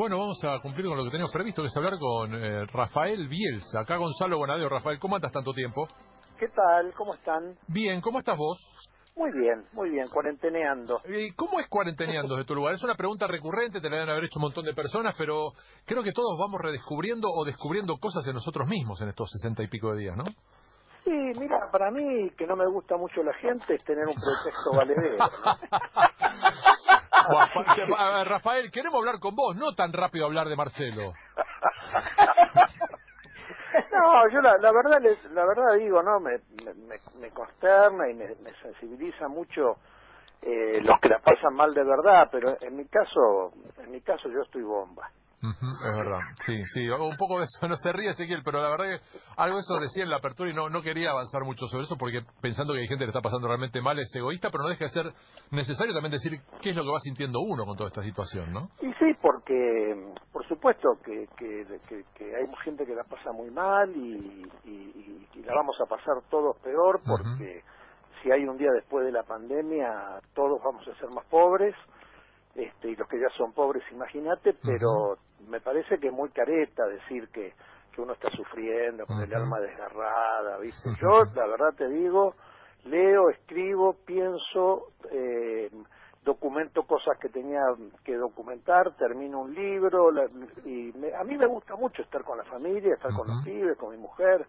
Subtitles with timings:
[0.00, 3.28] Bueno, vamos a cumplir con lo que teníamos previsto, que es hablar con eh, Rafael
[3.28, 3.80] Bielsa.
[3.80, 4.66] Acá Gonzalo Bonadeo.
[4.66, 5.86] Rafael, ¿cómo andas tanto tiempo?
[6.38, 6.94] ¿Qué tal?
[6.94, 7.54] ¿Cómo están?
[7.68, 8.58] Bien, ¿cómo estás vos?
[9.14, 11.02] Muy bien, muy bien, cuarenteneando.
[11.04, 12.72] Eh, ¿Cómo es cuarenteneando desde tu lugar?
[12.72, 15.50] Es una pregunta recurrente, te la deben haber hecho un montón de personas, pero
[15.84, 19.66] creo que todos vamos redescubriendo o descubriendo cosas en nosotros mismos en estos sesenta y
[19.66, 20.24] pico de días, ¿no?
[21.04, 24.70] Sí, mira, para mí que no me gusta mucho la gente es tener un pretexto
[24.74, 25.18] valedero.
[25.18, 26.60] ¿no?
[28.24, 31.12] Rafael, queremos hablar con vos, no tan rápido hablar de Marcelo.
[33.92, 38.14] No, yo la, la verdad les, la verdad digo, no, me, me, me- consterna y
[38.14, 39.78] me, me sensibiliza mucho
[40.42, 44.28] eh, los que la pasan mal de verdad, pero en mi caso, en mi caso
[44.28, 45.10] yo estoy bomba.
[45.42, 48.68] Ujú, es verdad, sí, sí, un poco de eso, no se ríe Ezequiel, pero la
[48.68, 49.00] verdad que
[49.38, 51.96] algo de eso decía en la apertura y no, no quería avanzar mucho sobre eso
[51.96, 54.68] porque pensando que hay gente que le está pasando realmente mal es egoísta, pero no
[54.68, 55.06] deja de ser
[55.50, 58.68] necesario también decir qué es lo que va sintiendo uno con toda esta situación, ¿no?
[58.82, 63.50] Y sí, porque por supuesto que, que, que- que hay gente que la pasa muy
[63.50, 67.62] mal y, y- y- y la vamos a pasar todos peor porque
[68.22, 71.74] si hay un día después de la pandemia todos vamos a ser más pobres
[72.54, 76.86] este, y los que ya son pobres imagínate, pero me parece que es muy careta
[76.86, 77.54] decir que,
[77.92, 80.92] que uno está sufriendo con el alma desgarrada, ¿viste?
[81.00, 82.36] Yo la verdad te digo,
[82.84, 85.70] leo, escribo, pienso, eh,
[86.22, 87.62] documento cosas que tenía
[88.04, 90.26] que documentar, termino un libro la-
[90.64, 93.78] y me- a mí me gusta mucho estar con la familia, estar con los pibes,
[93.78, 94.46] con mi mujer.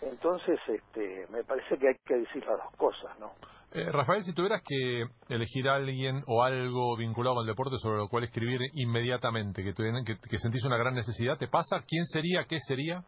[0.00, 3.34] Entonces, este, me parece que hay que decir las dos cosas, ¿no?
[3.74, 8.08] Eh, Rafael, si tuvieras que elegir a alguien o algo vinculado al deporte sobre lo
[8.08, 11.82] cual escribir inmediatamente, que, tuvieran- que, que sentís una gran necesidad, ¿te pasa?
[11.86, 12.44] ¿Quién sería?
[12.48, 13.02] ¿Qué sería?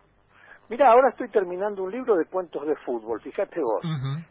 [0.69, 3.81] Mira, ahora estoy terminando un libro de cuentos de fútbol, fíjate vos.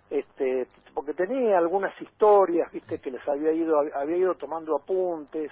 [0.09, 5.51] Este porque tenía algunas historias viste que les había ido había ido tomando apuntes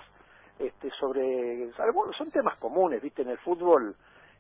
[0.60, 3.94] este sobre algunos son temas comunes viste en el fútbol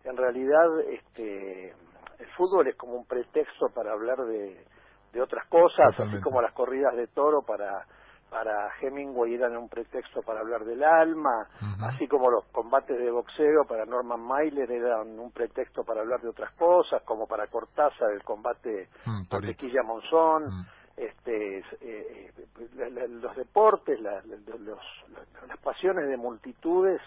[0.05, 1.71] en realidad este
[2.19, 4.63] el fútbol es como un pretexto para hablar de,
[5.13, 6.17] de otras cosas Totalmente.
[6.17, 7.85] así como las corridas de toro para
[8.29, 11.47] para Hemingway eran un pretexto para hablar del alma,
[11.87, 16.29] así como los combates de boxeo para Norman Mailer eran un pretexto para hablar de
[16.29, 19.37] otras cosas, como para Cortázar el combate Mm, Torito.
[19.47, 20.65] Mantequilla Monzón, Mm.
[20.97, 26.17] este, es, eh, eh, la- la- los deportes, la- la- los- los- las pasiones de
[26.17, 27.01] multitudes,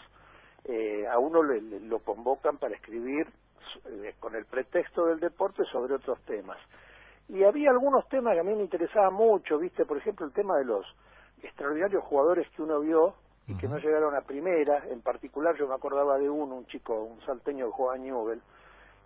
[0.65, 3.27] eh, a uno le- le- lo convocan para escribir
[3.87, 6.59] eh, con el pretexto del deporte sobre otros temas.
[7.29, 10.57] Y había algunos temas que a mí me interesaban mucho, viste, por ejemplo, el tema
[10.59, 10.87] de los
[11.43, 13.15] extraordinarios jugadores que uno vio
[13.49, 17.03] y que no llegaron a primera, en particular yo me acordaba de uno, un chico,
[17.03, 18.41] un salteño que jugaba Newell,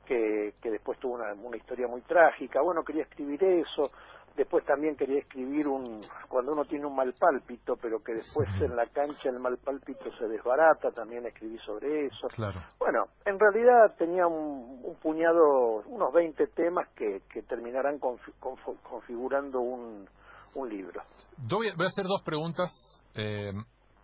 [0.06, 2.60] que, que después tuvo una, una historia muy trágica.
[2.62, 3.90] Bueno, quería escribir eso.
[4.40, 8.74] Después también quería escribir un cuando uno tiene un mal pálpito, pero que después en
[8.74, 10.90] la cancha el mal pálpito se desbarata.
[10.92, 12.26] También escribí sobre eso.
[12.28, 12.58] Claro.
[12.78, 18.80] Bueno, en realidad tenía un, un puñado, unos 20 temas que, que terminarán confi- confo-
[18.82, 20.08] configurando un,
[20.54, 21.02] un libro.
[21.36, 22.70] Voy a, hacer dos preguntas.
[23.14, 23.52] Eh,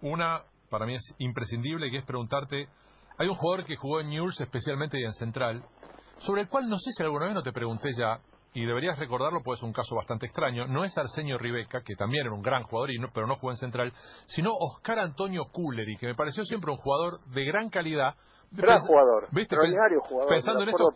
[0.03, 2.69] una, para mí es imprescindible, que es preguntarte,
[3.17, 5.65] hay un jugador que jugó en Newell's, especialmente en Central,
[6.19, 8.21] sobre el cual no sé si alguna vez no te pregunté ya,
[8.57, 12.25] y deberías recordarlo, pues es un caso bastante extraño, no es Arsenio Ribeca, que también
[12.25, 13.93] era un gran jugador, y no- pero no jugó en Central,
[14.25, 18.15] sino Oscar Antonio Culleri, que me pareció siempre un jugador de gran calidad.
[18.51, 19.43] Gran jugador, ¿viste?
[19.57, 20.89] extraordinario jugador, Pensando en estos,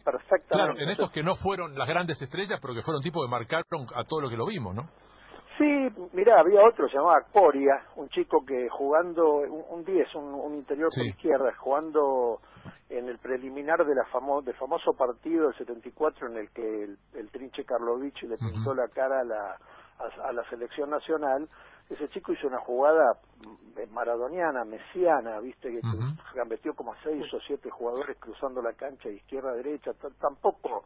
[0.49, 3.87] claro, en estos que no fueron las grandes estrellas, pero que fueron tipos que marcaron
[3.95, 4.89] a todo lo que lo vimos, ¿no?
[5.59, 10.33] Sí, mira, había otro, se llamaba Coria, un chico que jugando, un, un 10, un,
[10.33, 12.39] un interior por izquierda, jugando
[12.89, 16.99] en el preliminar de la famo- del famoso partido del 74 en el que el,
[17.15, 19.53] el Trinche Karlovich le pintó la cara a la,
[19.99, 21.49] a, a la selección nacional,
[21.91, 26.05] ese chico hizo una jugada mm, maradoniana, mesiana, viste, que Ujú.
[26.35, 30.85] gambeteó como seis o siete jugadores cruzando la cancha de izquierda a derecha, t- tampoco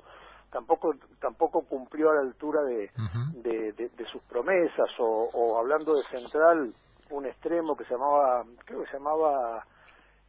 [0.50, 3.42] tampoco tampoco cumplió a la altura de, Ujú.
[3.42, 6.74] de, de- de sus promesas o, o hablando de central
[7.10, 9.66] un extremo que se llamaba creo que se llamaba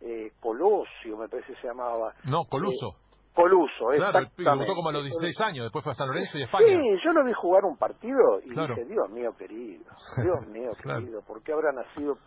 [0.06, 2.96] eh, Colosio me parece que se llamaba No, Coluso.
[3.34, 6.68] Coluso Claro, debutó como a los 16 años, después fue a San Lorenzo y España.
[6.68, 8.75] Sí, yo lo vi jugar un partido y Claro.
[8.75, 9.84] dije, Dios mío querido,
[10.24, 11.02] Dios mío Claro.
[11.02, 12.18] querido, ¿por qué habrá nacido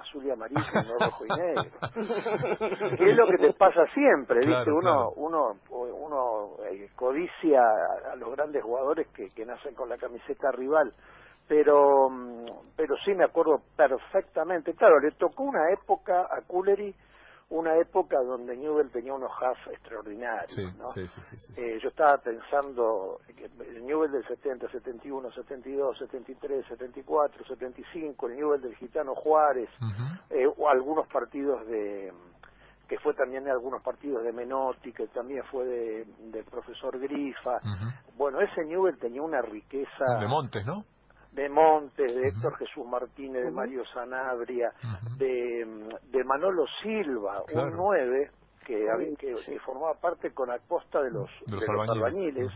[0.00, 1.62] azul y amarillo y no rojo y negro?
[2.98, 4.50] que es lo que te pasa siempre, ¿viste?
[4.50, 5.12] Claro, uno claro.
[5.16, 7.60] uno uno eh, codicia
[8.12, 10.92] a, los grandes jugadores que, que nacen con la camiseta rival.
[11.46, 12.46] Pero, mm,
[12.76, 14.74] pero sí me acuerdo perfectamente.
[14.74, 16.94] Claro, le tocó una época a Culleri
[17.50, 20.88] una época donde Newell tenía unos half extraordinarios, Sí, ¿no?
[20.92, 21.52] sí, sí.
[21.56, 28.36] Eh, yo estaba pensando que el Newell del 70, 71, 72, 73, 74, 75, el
[28.36, 30.34] Newell del Gitano Juárez, Ujú.
[30.34, 32.12] eh, o algunos partidos de
[32.88, 37.60] que fue también en algunos partidos de Menotti, que también fue de, del profesor Grifa.
[38.16, 40.18] Bueno, ese Newell tenía una riqueza...
[40.18, 40.84] De Montes, ¿no?
[41.32, 44.72] De Montes, de Héctor Jesús Martínez, de Mario Sanabria,
[45.16, 48.30] de, de Manolo Silva, un nueve
[48.66, 48.86] que,
[49.18, 52.52] que, formaba parte con Acosta de los, de los, albañiles.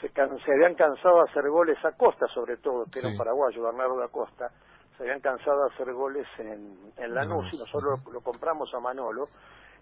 [0.00, 3.62] se, se, habían cansado de hacer goles a Costa, sobre todo, que era un paraguayo,
[3.62, 4.50] Bernardo Acosta,
[4.96, 9.28] se habían cansado de hacer goles en, en Lanús y nosotros lo, compramos a Manolo.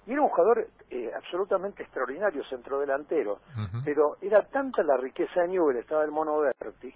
[0.07, 3.41] Y era un jugador eh, absolutamente extraordinario, centrodelantero,
[3.85, 6.93] pero era tanta la riqueza de Newell, estaba el Mono Berti,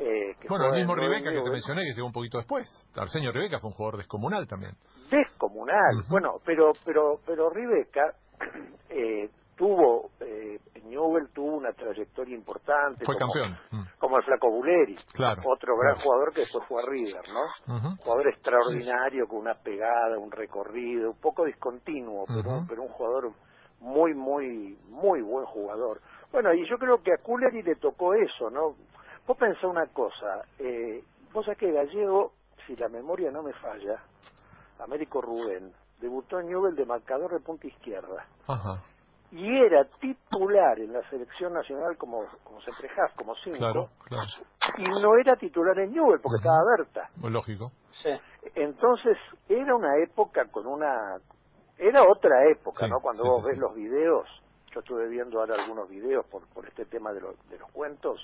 [0.00, 2.66] eh, bueno, el mismo Rebeca que te mencioné, que llegó un poquito después.
[2.96, 4.72] Arsenio Rebeca fue un jugador descomunal también.
[5.10, 8.14] Descomunal, bueno, pero pero pero Rebeca
[8.88, 13.04] eh, tuvo, eh, Newell tuvo una trayectoria importante.
[13.04, 13.58] Fue campeón.
[13.70, 13.82] Mm.
[13.98, 14.96] Como el Flaco Buleri,
[15.44, 17.96] otro gran jugador que después fue a River, ¿no?
[17.98, 23.32] Jugador extraordinario, con una pegada, un recorrido, un poco discontinuo, pero, pero un jugador
[23.80, 26.00] muy, muy, muy buen jugador.
[26.32, 28.76] Bueno, y yo creo que a Culleri le tocó eso, ¿no?
[29.30, 32.32] Vos pensá una cosa, eh, vos sabés que Gallego,
[32.66, 34.02] si la memoria no me falla,
[34.80, 38.26] Américo Rubén, debutó en Newell de marcador de punta izquierda.
[39.30, 43.88] Y era titular en la selección nacional como, como Centrejaz, como cinco.
[44.78, 47.08] Y no era titular en Newell porque estaba Berta.
[47.14, 47.70] Muy lógico.
[48.02, 48.10] Sí.
[48.56, 49.16] Entonces,
[49.48, 51.18] era una época con una...
[51.78, 52.98] Era otra época, ¿no?
[52.98, 54.26] Cuando vos ves los videos
[54.72, 58.20] yo estuve viendo ahora algunos videos por, por este tema de, de los cuentos.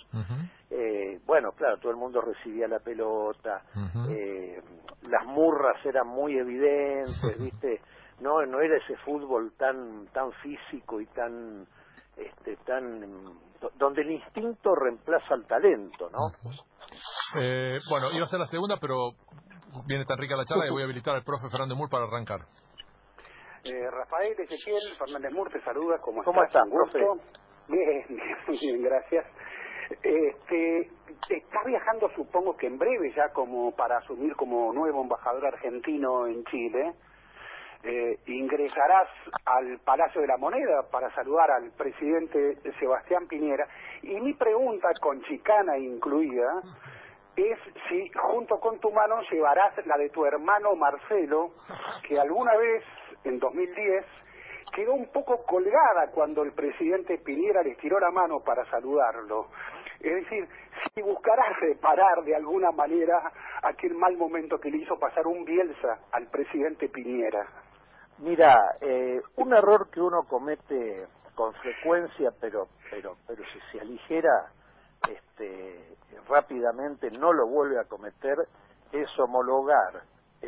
[0.70, 3.62] eh, bueno, claro, todo el mundo recibía la pelota,
[4.10, 4.60] eh,
[5.02, 7.81] las murras eran muy evidentes, ¿viste?
[8.20, 11.66] No, no era ese fútbol tan, tan físico y tan,
[12.16, 13.34] este, tan,
[13.78, 16.31] donde el instinto reemplaza al talento, ¿no?
[17.38, 19.10] eh, bueno, iba a ser la segunda, pero
[19.87, 22.40] viene tan rica la charla que voy a habilitar al profe Fernando Mur para arrancar.
[23.68, 25.98] Eh, Rafael Ezequiel Fernández Mur te saluda.
[25.98, 26.68] ¿Cómo, ¿Cómo estás?
[26.68, 26.98] Gusto.
[27.68, 29.26] Bien, bien, bien, gracias.
[30.02, 30.90] Este,
[31.28, 36.44] estás viajando, supongo que en breve ya, como para asumir como nuevo embajador argentino en
[36.44, 36.92] Chile.
[37.82, 39.08] Eh, ingresarás
[39.44, 43.69] al Palacio de la Moneda para saludar al presidente Sebastián Piñera.
[44.02, 46.62] Y mi pregunta, con chicana incluida,
[47.36, 47.58] es
[47.88, 51.52] si junto con tu mano llevarás la de tu hermano Marcelo,
[52.08, 52.82] que alguna vez
[53.26, 54.05] en 2010,
[54.75, 59.49] quedó un poco colgada cuando el presidente Piñera le tiró la mano para saludarlo.
[60.00, 60.49] Es decir,
[60.94, 63.32] si buscarás reparar de alguna manera
[63.62, 67.46] aquel mal momento que le hizo pasar un Bielsa al presidente Piñera.
[68.19, 74.50] Mira, eh, un error que uno comete con frecuencia, pero pero pero si se aligera
[75.08, 75.96] este,
[76.29, 78.37] rápidamente, no lo vuelve a cometer,
[78.93, 80.02] es homologar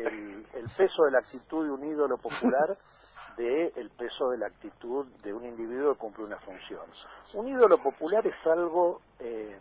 [0.07, 2.77] el, peso de la actitud de un ídolo popular
[3.37, 6.85] de el peso de la actitud de un individuo que cumple una función.
[7.33, 9.57] Un ídolo popular es algo eh,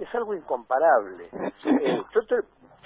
[0.00, 1.28] es algo incomparable.
[1.32, 2.36] Eh, yo, te,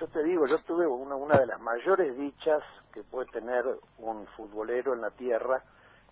[0.00, 3.64] yo te digo, yo tuve una, una de las mayores dichas que puede tener
[3.98, 5.62] un futbolero en la tierra,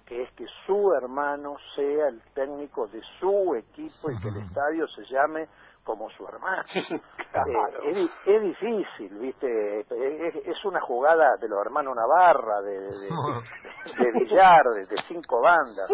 [0.06, 4.86] que es que su hermano sea el técnico de su equipo y que el estadio
[4.88, 5.48] se llame
[5.84, 6.62] como su hermano.
[7.34, 9.80] Eh, es, difícil, ¿viste?
[9.80, 15.88] Es, una jugada de los hermanos Navarra, de, de, billar, de, cinco bandas.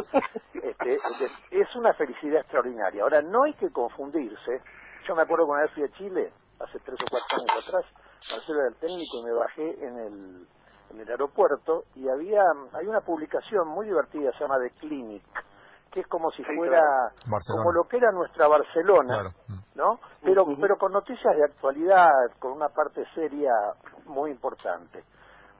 [0.53, 0.99] Este,
[1.53, 3.05] es una felicidad extraordinaria.
[3.05, 4.63] Ahora, no hay que confundirse.
[5.07, 7.85] Yo me acuerdo cuando fui a Chile, hace tres o cuatro años atrás,
[8.33, 10.47] Marcelo era el técnico y me bajé en el,
[10.91, 12.43] en el aeropuerto y había
[12.73, 15.23] hay una publicación muy divertida, se llama The Clinic
[15.91, 16.83] que es como si fuera
[17.47, 19.33] como lo que era nuestra Barcelona,
[19.79, 20.01] ¿no?
[20.21, 23.53] Pero pero con noticias de actualidad, con una parte seria
[24.07, 25.05] muy importante.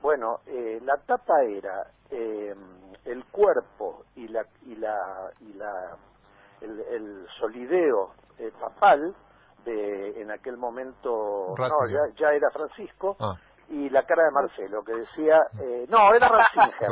[0.01, 2.53] Bueno, eh, la tapa era eh,
[3.05, 5.97] el cuerpo y la y la y la
[6.61, 9.15] el, solideo eh, papal
[9.63, 13.35] de en aquel momento no ya, ya era Francisco ah.
[13.69, 16.89] y la cara de Marcelo que decía eh, no era Ratzinger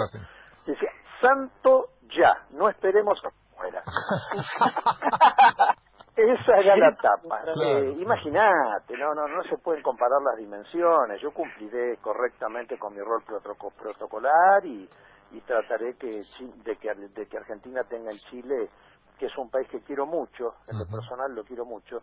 [0.66, 3.84] decía santo ya, no esperemos a muera.
[6.18, 7.44] Esa era la tapa.
[7.64, 11.22] Eh, Imagínate, no, no, no se pueden comparar las dimensiones.
[11.22, 14.90] Yo cumpliré correctamente con mi rol protocolar y,
[15.32, 16.24] y trataré que,
[16.66, 18.70] de, que, de que Argentina tenga en Chile,
[19.20, 22.00] que es un país que quiero mucho, en lo personal lo quiero mucho,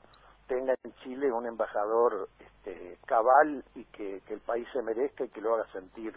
[0.47, 5.29] tenga en Chile un embajador este, cabal y que, que el país se merezca y
[5.31, 6.15] que lo haga sentir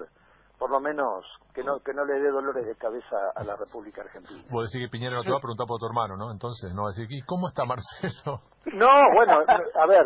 [0.58, 4.02] por lo menos que no que no le dé dolores de cabeza a la República
[4.02, 4.44] Argentina.
[4.50, 6.32] Vos decís que Piñera no te va a preguntar por tu hermano, ¿no?
[6.32, 8.42] Entonces, no va a decir, ¿y cómo está Marcelo?
[8.74, 10.06] No, bueno, a ver,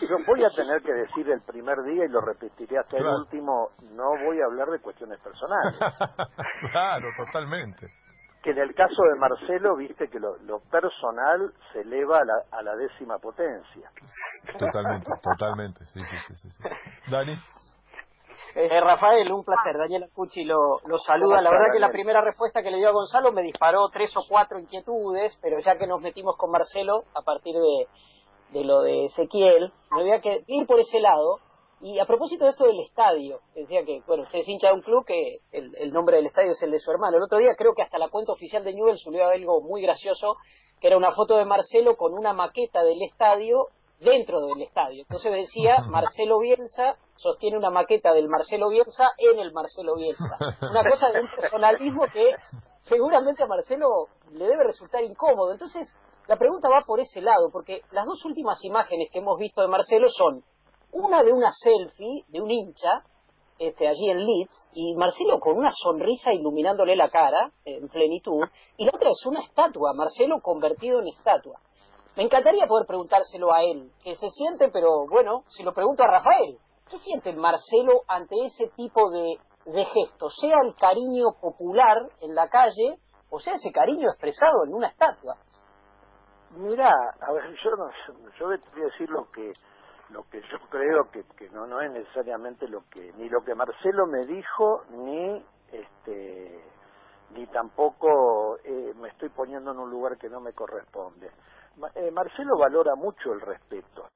[0.00, 3.70] yo voy a tener que decir el primer día y lo repetiré hasta el último,
[3.92, 5.78] no voy a hablar de cuestiones personales.
[6.72, 7.86] claro, totalmente.
[8.42, 12.62] Que en el caso de Marcelo, viste que lo, personal se eleva a la, a
[12.62, 13.90] la décima potencia.
[14.58, 16.50] Totalmente, totalmente, sí, sí, sí.
[16.50, 16.62] sí.
[17.10, 17.34] Dani.
[18.54, 19.76] Eh, Rafael, un placer.
[19.76, 21.40] Daniel Cucci lo, lo saluda.
[21.42, 24.22] La verdad que la primera respuesta que le dio a Gonzalo me disparó tres o
[24.28, 29.04] cuatro inquietudes, pero ya que nos metimos con Marcelo a partir de, de lo de
[29.04, 31.38] Ezequiel, me voy a ir por ese lado.
[31.80, 34.82] Y a propósito de esto del estadio, decía que, bueno, usted es hincha de un
[34.82, 37.18] club que el, el, nombre del estadio es el de su hermano.
[37.18, 40.34] El otro día creo que hasta la cuenta oficial de Newell subió algo muy gracioso,
[40.80, 43.68] que era una foto de Marcelo con una maqueta del estadio
[44.00, 45.02] dentro del estadio.
[45.02, 50.38] Entonces decía, Marcelo Bielsa sostiene una maqueta del Marcelo Bielsa en el Marcelo Bielsa.
[50.70, 52.34] Una cosa de un personalismo que
[52.80, 53.88] seguramente a Marcelo
[54.32, 55.52] le debe resultar incómodo.
[55.52, 55.92] Entonces,
[56.26, 59.68] la pregunta va por ese lado, porque las dos últimas imágenes que hemos visto de
[59.68, 60.44] Marcelo son
[60.92, 63.02] una de una selfie de un hincha
[63.58, 68.44] este, allí en Leeds y Marcelo con una sonrisa iluminándole la cara en plenitud
[68.76, 71.58] y la otra es una estatua, Marcelo convertido en estatua.
[72.18, 76.08] Me encantaría poder preguntárselo a él, que se siente, pero bueno, si lo pregunto a
[76.08, 76.58] Rafael,
[76.90, 80.34] ¿qué siente Marcelo ante ese tipo de, de gestos?
[80.40, 82.98] Sea el cariño popular en la calle
[83.30, 85.36] o sea ese cariño expresado en una estatua.
[86.56, 87.88] Mira, a ver, yo no,
[88.36, 89.52] yo voy a decir lo que
[90.10, 93.54] lo que yo creo que, que no no es necesariamente lo que ni lo que
[93.54, 96.64] Marcelo me dijo ni este
[97.30, 101.30] ni tampoco eh, me estoy poniendo en un lugar que no me corresponde.
[101.94, 104.08] Eh, Marcelo valora mucho el respeto.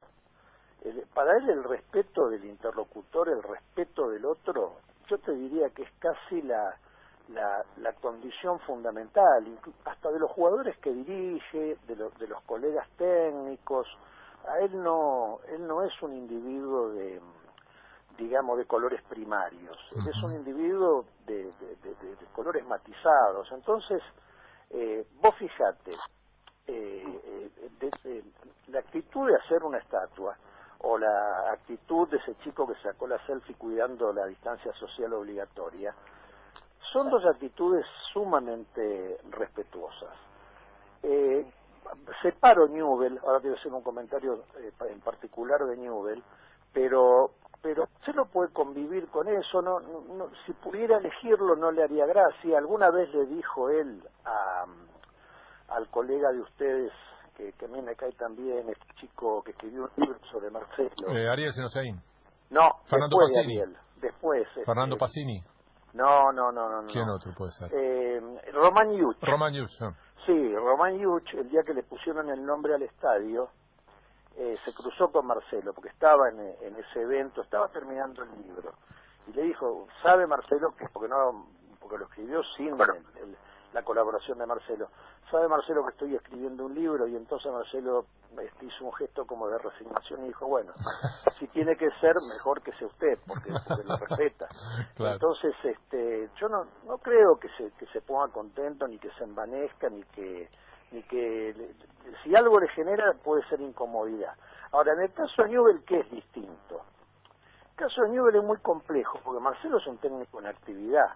[1.14, 4.78] para él el respeto del interlocutor, el respeto del otro,
[5.09, 6.75] yo te diría que es casi la,
[7.28, 9.47] la, la condición fundamental,
[9.85, 13.87] hasta de los jugadores que dirige, de, de los colegas técnicos.
[14.49, 17.21] A él no, él no es un individuo de,
[18.19, 19.76] digamos, de colores primarios.
[19.92, 23.50] Él es un individuo de, de, colores matizados.
[23.52, 24.02] Entonces,
[24.71, 25.92] eh, vos fijate,
[26.66, 27.50] eh,
[28.04, 28.23] eh,
[28.69, 30.37] la actitud de hacer una estatua
[30.83, 35.95] o la actitud de ese chico que sacó la selfie cuidando la distancia social obligatoria,
[36.92, 40.14] son dos actitudes sumamente respetuosas.
[41.02, 41.47] Eh,
[42.21, 46.23] separo Newell, ahora quiero hacer un comentario eh, en particular de Newell,
[46.73, 51.85] pero pero se lo puede convivir con eso, no, no, si pudiera elegirlo no le
[51.85, 52.59] haría gracia.
[52.59, 54.66] Alguna vez le dijo él a,
[55.75, 56.93] al colega de ustedes,
[57.37, 60.91] que, que a mí me cae también, este chico que escribió un libro sobre Marcelo.
[61.09, 62.00] Eh, Ariel Senosaín.
[62.50, 63.57] No, Fernando después Pacini.
[63.57, 64.49] De Ariel, después.
[64.67, 65.43] Fernando este, Pacini.
[65.95, 66.88] No, no, no, no.
[66.91, 67.14] ¿Quién no.
[67.17, 67.71] otro puede ser?
[67.73, 68.21] Eh,
[68.52, 69.17] Roman Yuch.
[69.23, 69.81] Roman Yuch.
[69.83, 69.95] ah.
[70.26, 73.49] Sí, Roman Yuch, el día que le pusieron el nombre al estadio,
[74.37, 78.73] eh, se cruzó con Marcelo, porque estaba en, en ese evento, estaba terminando el libro.
[79.26, 81.47] Y le dijo, ¿sabe Marcelo que porque no
[81.81, 82.81] porque lo escribió sin el-
[83.23, 83.37] el-
[83.73, 84.88] la colaboración de Marcelo.
[85.33, 87.09] ¿Sabe Marcelo que estoy escribiendo un libro?
[87.09, 88.05] Y entonces Marcelo
[88.39, 90.73] este, hizo un gesto como de resignación y dijo, bueno,
[91.39, 94.47] si tiene que ser, mejor que sea usted, porque, porque lo respeta.
[94.95, 95.15] Claro.
[95.15, 99.25] Entonces, este, yo no, no creo que se, que se ponga contento, ni que se
[99.25, 100.49] envanezca, ni que,
[100.93, 101.75] ni que, le-
[102.23, 104.35] si algo le genera, puede ser incomodidad.
[104.71, 106.83] Ahora, en el caso de Newell, ¿qué es distinto?
[107.71, 111.15] El caso de Newell es muy complejo, porque Marcelo es un técnico en actividad,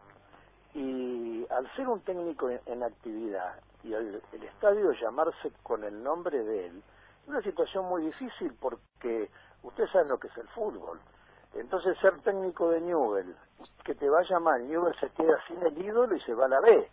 [0.76, 6.66] y al ser un técnico en, actividad, y el, estadio llamarse con el nombre de
[6.66, 6.82] él,
[7.22, 9.30] es una situación muy difícil porque
[9.62, 11.00] ustedes saben lo que es el fútbol.
[11.54, 13.34] Entonces ser técnico de Newell,
[13.84, 16.60] que te vaya mal, Newell se queda sin el ídolo y se va a la
[16.60, 16.90] B.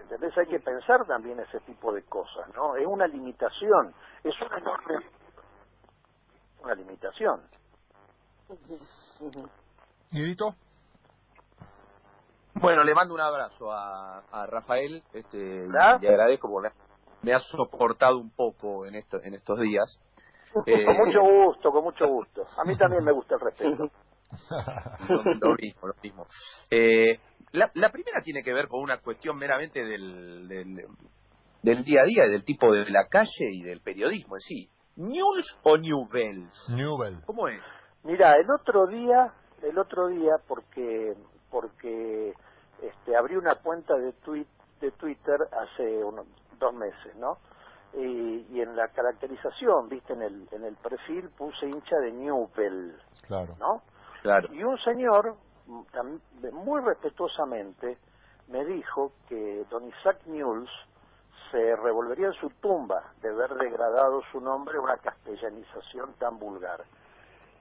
[0.00, 0.36] ¿Entendés?
[0.36, 2.74] Hay que pensar también ese tipo de cosas, ¿no?
[2.74, 3.94] Es una limitación,
[4.24, 5.04] es una enorme
[6.64, 7.40] una limitación.
[10.10, 10.56] ¿Guidito?
[12.60, 16.70] Bueno, le mando un abrazo a, a Rafael este, le agradezco porque
[17.22, 19.98] me ha soportado un poco en, esto, en estos días.
[20.64, 22.42] Eh, Con mucho gusto, con mucho gusto.
[22.56, 23.90] A mí también me gusta el respeto.
[25.40, 26.26] lo, mismo, lo mismo.
[26.70, 27.20] Eh,
[27.52, 30.86] la, la primera tiene que ver con una cuestión meramente del, del,
[31.62, 34.70] del día a día, del tipo de la calle y del periodismo en sí.
[34.96, 36.70] ¿News o Newells?
[36.70, 37.20] Newell.
[37.26, 37.60] ¿Cómo es?
[38.02, 39.32] Mira, el otro día,
[39.62, 41.14] el otro día, porque
[41.50, 42.32] porque
[42.82, 44.46] este, abrí una cuenta de, tweet,
[44.80, 46.26] de Twitter hace unos
[46.58, 47.38] dos meses, ¿no?
[47.94, 52.98] Y, y en la caracterización, viste, en el, en el perfil puse hincha de Newpel,
[53.26, 53.54] Claro.
[53.58, 53.82] ¿no?
[54.22, 54.52] Claro.
[54.52, 55.36] Y un señor
[56.52, 57.98] muy respetuosamente
[58.48, 60.70] me dijo que don Isaac Mules
[61.50, 66.84] se revolvería en su tumba de ver degradado su nombre a una castellanización tan vulgar.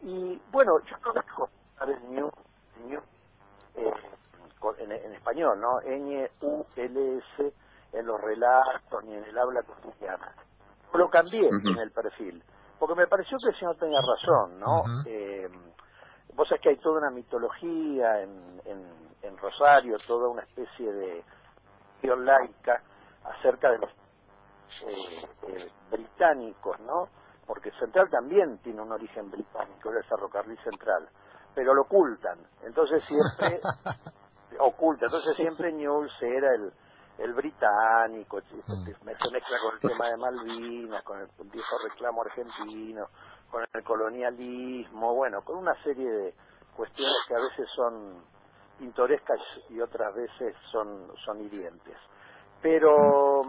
[0.01, 1.49] Y bueno, yo no dejo
[1.81, 2.29] el New,
[3.75, 3.93] eh,
[4.77, 5.81] en, español, ¿no?
[5.81, 7.53] N-U-L-S
[7.93, 10.33] en los relatos ni en el habla cotidiana.
[10.93, 12.41] Lo cambié en el perfil,
[12.79, 14.83] porque me pareció que el señor tenía razón, ¿no?
[15.05, 15.49] eh,
[16.35, 21.23] vos sabés que hay toda una mitología en, en, Rosario, toda una especie de
[22.01, 22.81] laica
[23.23, 23.89] acerca de los
[24.87, 27.09] eh, eh, británicos, ¿no?
[27.45, 31.09] Porque Central también tiene un origen británico, el ferrocarril central,
[31.53, 32.39] pero lo ocultan.
[32.63, 33.59] Entonces siempre
[34.59, 36.71] oculta, entonces siempre Newell's era el
[37.17, 43.07] el británico, se mezcla con el tema de Malvinas, con el viejo reclamo argentino,
[43.49, 46.33] con el colonialismo, bueno, con una serie de
[46.75, 48.21] cuestiones que a veces son
[48.77, 51.97] pintorescas y otras veces son, son hirientes.
[52.61, 53.41] Pero,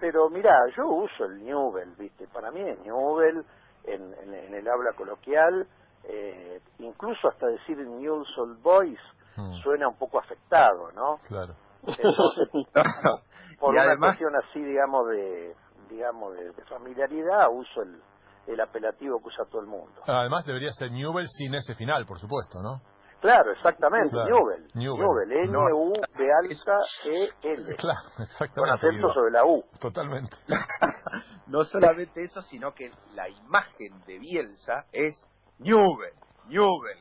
[0.00, 2.26] pero mira, yo uso el Newell, ¿viste?
[2.26, 3.44] Para mí es Newell
[3.84, 5.66] en, en, el habla coloquial,
[6.04, 8.98] eh, incluso hasta decir Newell's Old Boys
[9.36, 9.62] mm.
[9.62, 11.18] suena un poco afectado, ¿no?
[11.26, 11.54] Claro.
[13.58, 15.54] por una cuestión así, digamos, de
[15.88, 18.00] digamos de, familiaridad, uso el,
[18.46, 20.00] el apelativo que usa todo el mundo.
[20.06, 22.80] Además debería ser Newell sin ese final, por supuesto, ¿no?
[23.22, 24.66] Claro, exactamente, Newell.
[24.74, 27.76] Newell, N-U-B alta E-L.
[27.78, 28.80] Claro, exactamente.
[28.80, 29.64] Con acento sobre la U.
[29.78, 30.36] Totalmente.
[31.46, 35.24] no solamente eso, sino que la imagen de Bielsa es
[35.60, 36.14] Newell,
[36.48, 36.98] Newell.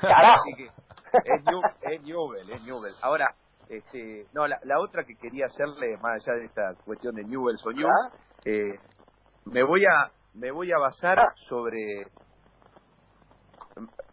[0.00, 0.44] Carajo.
[1.24, 2.94] Es, Newell, es Newell.
[3.02, 3.34] Ahora,
[3.68, 7.64] este, no, la, la, otra que quería hacerle, más allá de esta cuestión de Newell's
[7.66, 7.86] o New,
[8.44, 8.72] eh,
[9.46, 11.32] me voy a me voy a basar ah.
[11.48, 12.06] sobre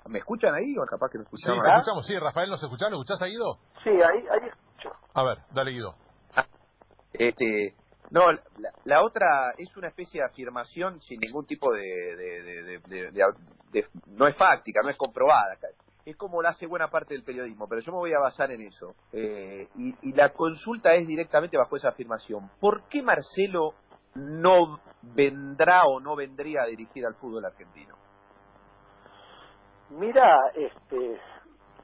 [0.08, 1.64] ¿Me escuchan ahí o capaz que no escuchamos?
[1.64, 2.92] Sí, escuchamos, sí, Rafael, ¿nos escuchás?
[2.92, 3.58] ¿Lo escuchás ahí, Guido?
[3.84, 4.92] Sí, ahí, ahí escucho.
[5.14, 5.96] A ver, dale, Guido.
[6.36, 6.46] Ah,
[7.14, 7.74] este,
[8.12, 13.32] no, la, la, otra es una especie de afirmación sin ningún tipo de, de, de,
[13.72, 15.56] de, no es fáctica, no es comprobada
[16.06, 18.62] es como la hace buena parte del periodismo, pero yo me voy a basar en
[18.62, 18.94] eso.
[19.12, 22.50] Eh, y, la consulta es directamente bajo esa afirmación.
[22.60, 23.74] ¿Por qué Marcelo
[24.14, 27.96] no vendrá o no vendría a dirigir al fútbol argentino?
[29.90, 31.20] Mira, este,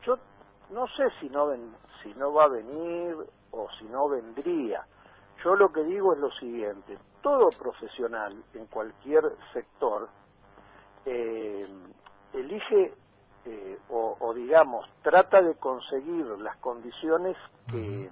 [0.06, 0.18] yo
[0.70, 3.16] no sé si no va a venir
[3.52, 4.86] o si no vendría.
[5.44, 10.10] Yo lo que digo es lo siguiente: todo profesional en cualquier sector
[11.06, 11.68] eh,
[12.34, 12.94] elige
[13.46, 17.36] eh, o, digamos, trata de conseguir las condiciones
[17.70, 18.10] que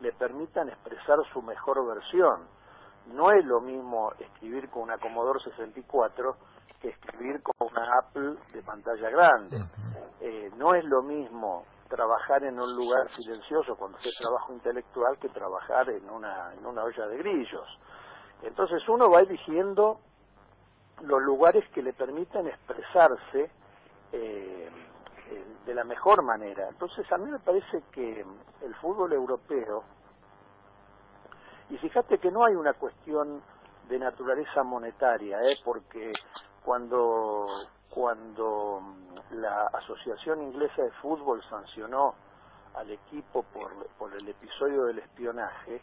[0.00, 2.46] le permitan expresar su mejor versión.
[3.14, 6.36] No es lo mismo escribir con una Commodore 64
[6.80, 9.58] que escribir con una Apple de pantalla grande.
[10.20, 15.28] Eh, no es lo mismo trabajar en un lugar silencioso cuando es trabajo intelectual que
[15.28, 17.68] trabajar en una, en una olla de grillos.
[18.42, 20.00] Entonces uno va eligiendo
[21.02, 23.50] los lugares que le permitan expresarse
[24.12, 24.68] eh,
[25.30, 26.68] eh, de la mejor manera.
[26.68, 28.24] Entonces a mí me parece que
[28.62, 29.84] el fútbol europeo,
[31.70, 33.42] y fíjate que no hay una cuestión
[33.88, 35.56] de naturaleza monetaria, ¿eh?
[35.64, 36.12] porque
[36.64, 37.46] cuando,
[37.90, 38.82] cuando
[39.32, 42.14] la Asociación Inglesa de Fútbol sancionó
[42.74, 45.82] al equipo por, por el episodio del espionaje,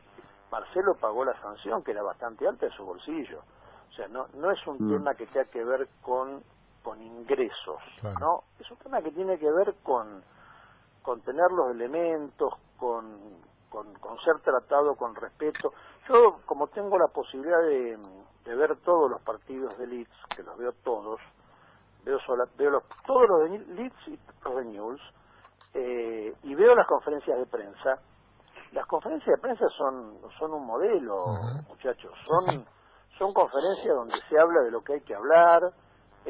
[0.52, 3.42] Marcelo pagó la sanción, que era bastante alta en su bolsillo.
[3.90, 4.92] O sea, no, no es un mm.
[4.92, 6.44] tema que tenga que ver con
[6.84, 7.82] con ingresos,
[8.20, 8.44] ¿no?
[8.60, 10.24] Es un tema que tiene que ver con,
[11.02, 13.40] con tener los elementos, con,
[13.70, 15.74] con, ser tratado con respeto.
[16.08, 17.98] Yo, como tengo la posibilidad de,
[18.46, 21.20] de ver todos los partidos de Leeds, que los veo todos,
[22.04, 25.02] veo, sola, veo los, todos los de Leeds y los de News,
[25.74, 28.00] eh, y veo las conferencias de prensa,
[28.72, 31.26] las conferencias de prensa son, son un modelo,
[31.68, 32.66] muchachos, son,
[33.18, 35.72] son conferencias donde se habla de lo que hay que hablar,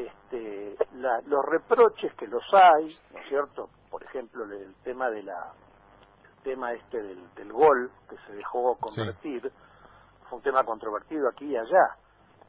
[0.06, 0.76] este,
[1.26, 3.68] los reproches que los hay, ¿no es cierto?
[3.90, 5.52] Por ejemplo, el tema de la
[6.24, 9.52] el tema este del, del gol que se dejó convertir
[10.28, 11.96] fue un tema controvertido aquí y allá.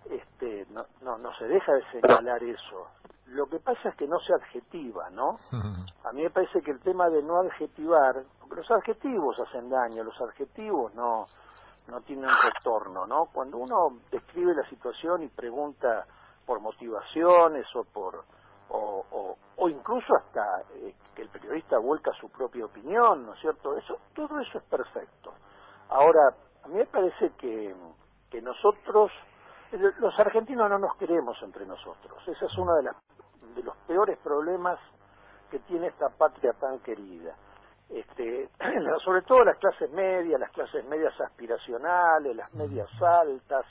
[0.09, 2.87] Este, no, no, no se deja de señalar eso.
[3.27, 5.37] Lo que pasa es que no se adjetiva, ¿no?
[6.03, 10.03] A mí me parece que el tema de no adjetivar, porque los adjetivos hacen daño,
[10.03, 11.27] los adjetivos no
[11.87, 13.25] no tienen retorno, ¿no?
[13.33, 16.05] Cuando uno describe la situación y pregunta
[16.45, 18.23] por motivaciones o por
[18.73, 23.77] o, incluso hasta eh, que el periodista vuelca su propia opinión, ¿no es cierto?
[23.77, 25.33] Eso, todo eso es perfecto.
[25.89, 27.75] Ahora, a mí me parece que,
[28.29, 29.11] que nosotros,
[29.71, 32.17] los argentinos no nos queremos entre nosotros.
[32.27, 32.95] Ese es uno de, las,
[33.55, 34.79] de los peores problemas
[35.49, 37.35] que tiene esta patria tan querida.
[37.89, 38.49] Este,
[39.03, 43.65] sobre todo las clases medias, las clases medias aspiracionales, las medias altas.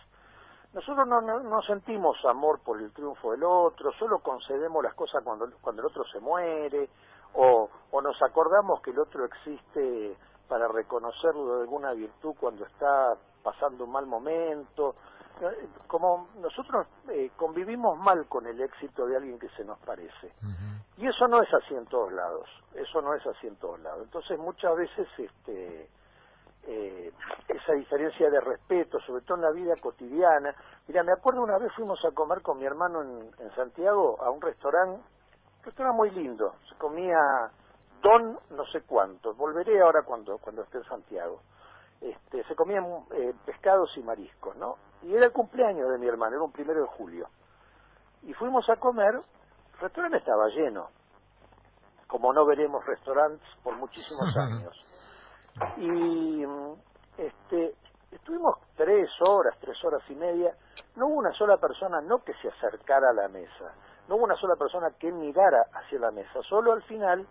[0.73, 5.51] Nosotros no, no, sentimos amor por el triunfo del otro, solo concedemos las cosas cuando,
[5.61, 6.89] cuando el otro se muere,
[7.35, 10.17] o, o nos acordamos que el otro existe
[10.51, 14.97] para reconocerlo de alguna virtud cuando está pasando un mal momento.
[15.87, 20.33] Como nosotros eh, convivimos mal con el éxito de alguien que se nos parece.
[20.99, 22.49] Y eso no es así en todos lados.
[22.75, 24.03] Eso no es así en todos lados.
[24.03, 25.89] Entonces muchas veces este
[26.67, 27.13] eh,
[27.49, 30.55] esa diferencia de respeto, sobre todo en la vida cotidiana.
[30.87, 34.31] Mira, me acuerdo una vez fuimos a comer con mi hermano en, en Santiago a
[34.31, 35.01] un restaurante,
[35.59, 36.55] un restaurante muy lindo.
[36.69, 37.19] Se comía
[38.03, 39.35] don no sé cuánto.
[39.35, 41.41] Volveré ahora cuando cuando esté en Santiago.
[42.01, 44.77] Este, se comían eh, pescados y mariscos, ¿no?
[45.03, 47.29] Y era el cumpleaños de mi hermano, era un primero de julio.
[48.23, 50.89] Y fuimos a comer, el restaurante estaba lleno,
[52.07, 54.75] como no veremos restaurantes por muchísimos años.
[55.77, 56.45] Y
[57.19, 57.75] este,
[58.11, 60.55] estuvimos tres horas, tres horas y media,
[60.97, 63.75] no hubo una sola persona, no que se acercara a la mesa,
[64.09, 67.27] no hubo una sola persona que mirara hacia la mesa, solo al final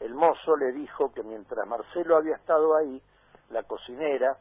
[0.00, 3.00] el mozo le dijo que mientras Marcelo había estado ahí,
[3.50, 4.36] la cocinera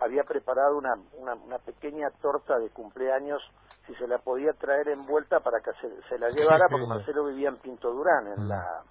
[0.00, 3.40] había preparado una, una, pequeña torta de cumpleaños,
[3.86, 5.70] si se la podía traer envuelta para que
[6.08, 8.48] se, la llevara, porque Marcelo vivía en Pinto Durán, en mm.
[8.48, 8.82] la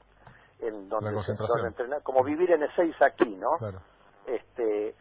[0.60, 3.50] en donde, se, donde como vivir en E6 aquí, ¿no?
[4.28, 4.96] Este,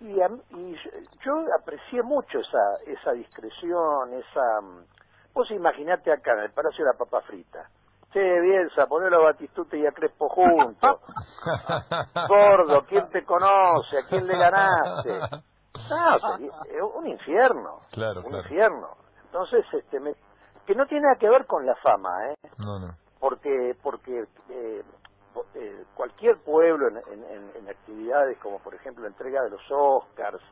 [0.00, 0.20] y,
[0.54, 0.76] y
[1.24, 4.60] yo aprecié mucho esa esa discreción, esa...
[5.32, 7.68] Vos imaginate acá en el Palacio de la Papa Frita,
[8.12, 11.00] Che, Bielsa, ponelo a Batistuta y a Crespo juntos.
[12.28, 13.98] Gordo, ¿quién te conoce?
[13.98, 15.20] ¿A quién le ganaste?
[15.90, 16.16] No,
[16.64, 17.80] es un infierno.
[17.92, 18.96] Claro, un infierno.
[19.26, 20.14] Entonces, este, me,
[20.66, 22.34] que no tiene nada que ver con la fama, ¿eh?
[22.58, 22.94] No, no.
[23.20, 24.82] Porque, porque eh,
[25.54, 30.42] eh, cualquier pueblo en, en, en, actividades como, por ejemplo, la entrega de los Oscars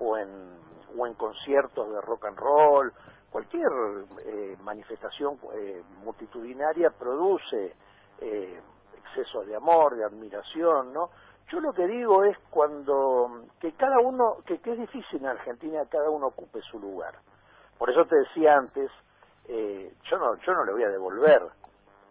[0.00, 0.28] o en,
[0.96, 2.92] o en conciertos de rock and roll
[3.34, 3.68] cualquier
[4.26, 7.74] eh, manifestación eh, multitudinaria produce
[8.20, 8.60] eh,
[8.96, 11.10] excesos de amor, de admiración, ¿no?
[11.50, 15.84] Yo lo que digo es cuando que cada uno, que, que es difícil en Argentina
[15.90, 17.16] cada uno ocupe su lugar.
[17.76, 18.88] Por eso te decía antes,
[19.48, 21.42] eh, yo no, yo no le voy a devolver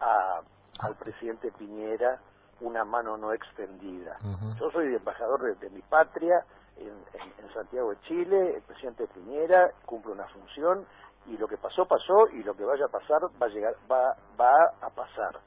[0.01, 0.41] a,
[0.79, 2.19] al presidente Piñera
[2.61, 4.17] una mano no extendida.
[4.59, 6.45] Yo soy embajador de, de mi patria
[6.77, 10.85] en, en, en, Santiago de Chile, el presidente Piñera cumple una función
[11.27, 14.15] y lo que pasó pasó y lo que vaya a pasar va a llegar va
[14.39, 15.39] va a pasar.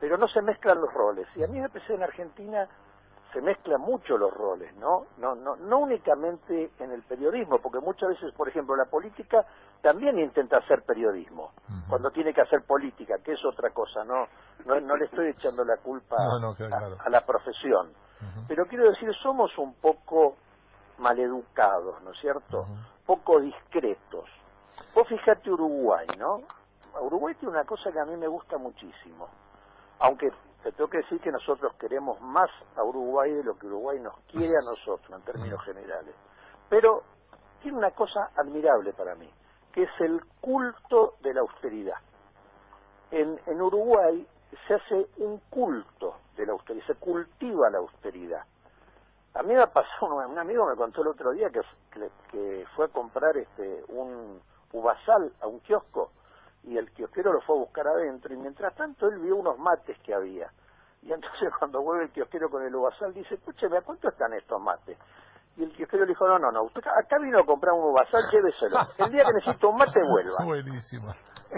[0.00, 1.28] Pero no se mezclan los roles.
[1.36, 2.68] Y a mí me parece en Argentina
[3.32, 8.10] se mezclan mucho los roles no no no no únicamente en el periodismo porque muchas
[8.10, 9.44] veces por ejemplo la política
[9.80, 11.52] también intenta hacer periodismo
[11.88, 14.26] cuando tiene que hacer política que es otra cosa no
[14.66, 17.92] no, no le estoy echando la culpa a, la profesión.
[18.46, 20.36] Pero quiero decir somos un poco
[20.98, 22.66] maleducados no es cierto
[23.06, 24.28] poco discretos.
[24.94, 26.42] Vos fijate Uruguay, ¿no?
[27.00, 29.28] Uruguay tiene una cosa que a mí me gusta muchísimo.
[29.98, 30.30] Aunque
[30.62, 34.16] te tengo que decir que nosotros queremos más a Uruguay de lo que Uruguay nos
[34.30, 36.14] quiere a nosotros en términos generales.
[36.68, 37.02] Pero
[37.60, 39.28] tiene una cosa admirable para mí,
[39.72, 41.96] que es el culto de la austeridad.
[43.10, 44.26] En, en Uruguay
[44.66, 48.44] se hace un culto de la austeridad, se cultiva la austeridad.
[49.34, 51.60] A mí me pasó, un amigo me contó el otro día que,
[52.30, 54.40] que fue a comprar este un,
[54.72, 56.12] Ubasal a un kiosco
[56.64, 59.98] y el kiosquero lo fue a buscar adentro y mientras tanto él vio unos mates
[60.04, 60.50] que había.
[61.02, 64.60] Y entonces cuando vuelve el kiosquero con el Ubasal dice, escúcheme, ¿a cuánto están estos
[64.60, 64.98] mates?
[65.56, 68.22] Y el kiosquero le dijo, no, no, no, usted acá vino a comprar un Ubasal,
[68.30, 68.78] lléveselo.
[68.98, 70.36] El día que necesite un mate vuelva.
[70.44, 71.12] Buenísimo.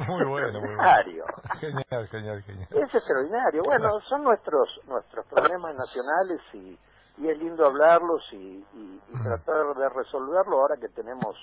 [0.09, 1.25] Muy bueno, muy bueno.
[1.61, 2.69] Genial, genial, genial.
[2.71, 3.63] Es extraordinario.
[3.63, 6.77] Bueno, son nuestros nuestros problemas nacionales y,
[7.19, 11.37] y es lindo hablarlos y, y, y tratar de resolverlo ahora que tenemos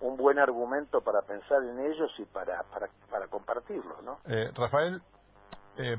[0.00, 4.18] un buen argumento para pensar en ellos y para, para, para compartirlos, ¿no?
[4.26, 5.00] Eh, Rafael,
[5.76, 5.96] eh,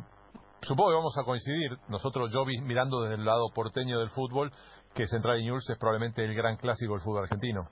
[0.61, 4.51] supongo que vamos a coincidir, nosotros, yo vi, mirando desde el lado porteño del fútbol,
[4.93, 7.67] que Central y es probablemente el gran clásico del fútbol argentino.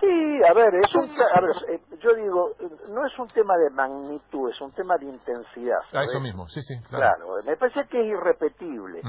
[0.00, 2.50] Sí, a ver, es un, a ver, eh, yo digo,
[2.88, 5.78] no es un tema de magnitud, es un tema de intensidad.
[5.92, 6.74] Ah, eso mismo, sí, sí.
[6.88, 9.00] Claro, me parece que es irrepetible.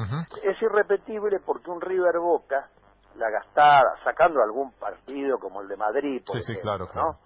[0.43, 2.69] Es irrepetible porque un River Boca
[3.15, 7.19] la gastada, sacando algún partido como el de Madrid, por ejemplo, ¿no?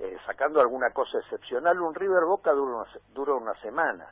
[0.00, 4.06] Eh, sacando alguna cosa excepcional, un River Boca dura una, dura una semana.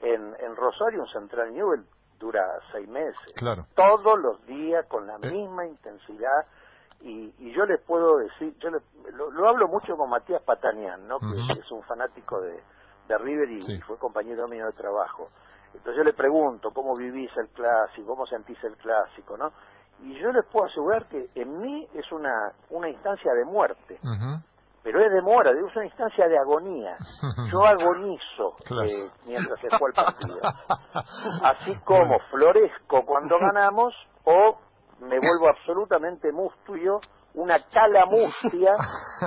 [0.00, 1.84] en, en Rosario, un Central Newell
[2.18, 3.32] dura seis meses.
[3.34, 3.66] Claro.
[3.74, 5.30] Todos los días con la eh.
[5.30, 6.46] misma intensidad.
[7.00, 11.18] Y, y, yo les puedo decir, yo lo, hablo mucho con Matías Patanián, ¿no?
[11.18, 12.58] que es un fanático de,
[13.06, 15.28] de River y, fue compañero mío de trabajo.
[15.74, 18.06] Entonces yo le pregunto, ¿cómo vivís el clásico?
[18.06, 19.36] ¿Cómo sentís el clásico?
[19.36, 19.52] ¿no?
[20.00, 23.98] Y yo les puedo asegurar que en mí es una, una instancia de muerte.
[24.86, 26.96] Pero es de mora, es una instancia de agonía.
[27.52, 28.54] Yo agonizo
[28.84, 30.38] eh, mientras se juega el partido.
[31.42, 34.58] Así como florezco cuando ganamos o
[35.00, 37.00] me vuelvo absolutamente mustio
[37.34, 38.76] una cala mustia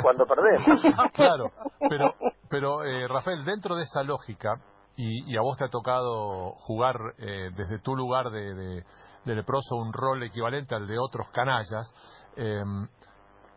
[0.01, 0.82] cuando perdemos.
[1.13, 1.51] Claro,
[1.89, 2.13] pero,
[2.49, 4.62] pero eh, Rafael, dentro de esa lógica,
[4.95, 8.84] y, a vos te ha tocado jugar eh, desde tu lugar de, de,
[9.25, 11.93] leproso un rol equivalente al de otros canallas,
[12.36, 12.88] em,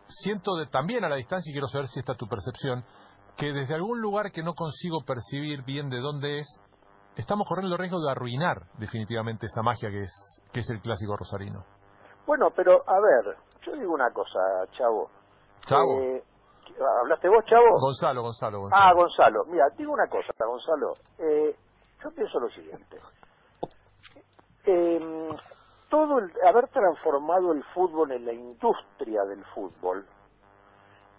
[0.07, 2.83] siento de, también a la distancia, y quiero saber si está tu percepción,
[3.37, 6.47] que desde algún lugar que no consigo percibir bien de dónde es,
[7.15, 11.15] estamos corriendo el riesgo de arruinar definitivamente esa magia que es, que es el clásico
[11.15, 11.63] rosarino.
[12.25, 14.39] Bueno, pero a ver, yo digo una cosa,
[14.71, 15.09] Chavo.
[15.65, 15.99] Chavo.
[15.99, 16.23] Eh,
[17.01, 17.79] ¿Hablaste vos, Chavo?
[17.79, 18.83] Gonzalo, Gonzalo, Gonzalo.
[18.83, 19.45] Ah, Gonzalo.
[19.45, 20.93] Mira, digo una cosa, Gonzalo.
[21.19, 21.55] Eh,
[22.03, 22.97] yo pienso lo siguiente.
[24.65, 25.29] Eh,
[25.93, 30.03] todo el, haber transformado el fútbol en la industria del fútbol,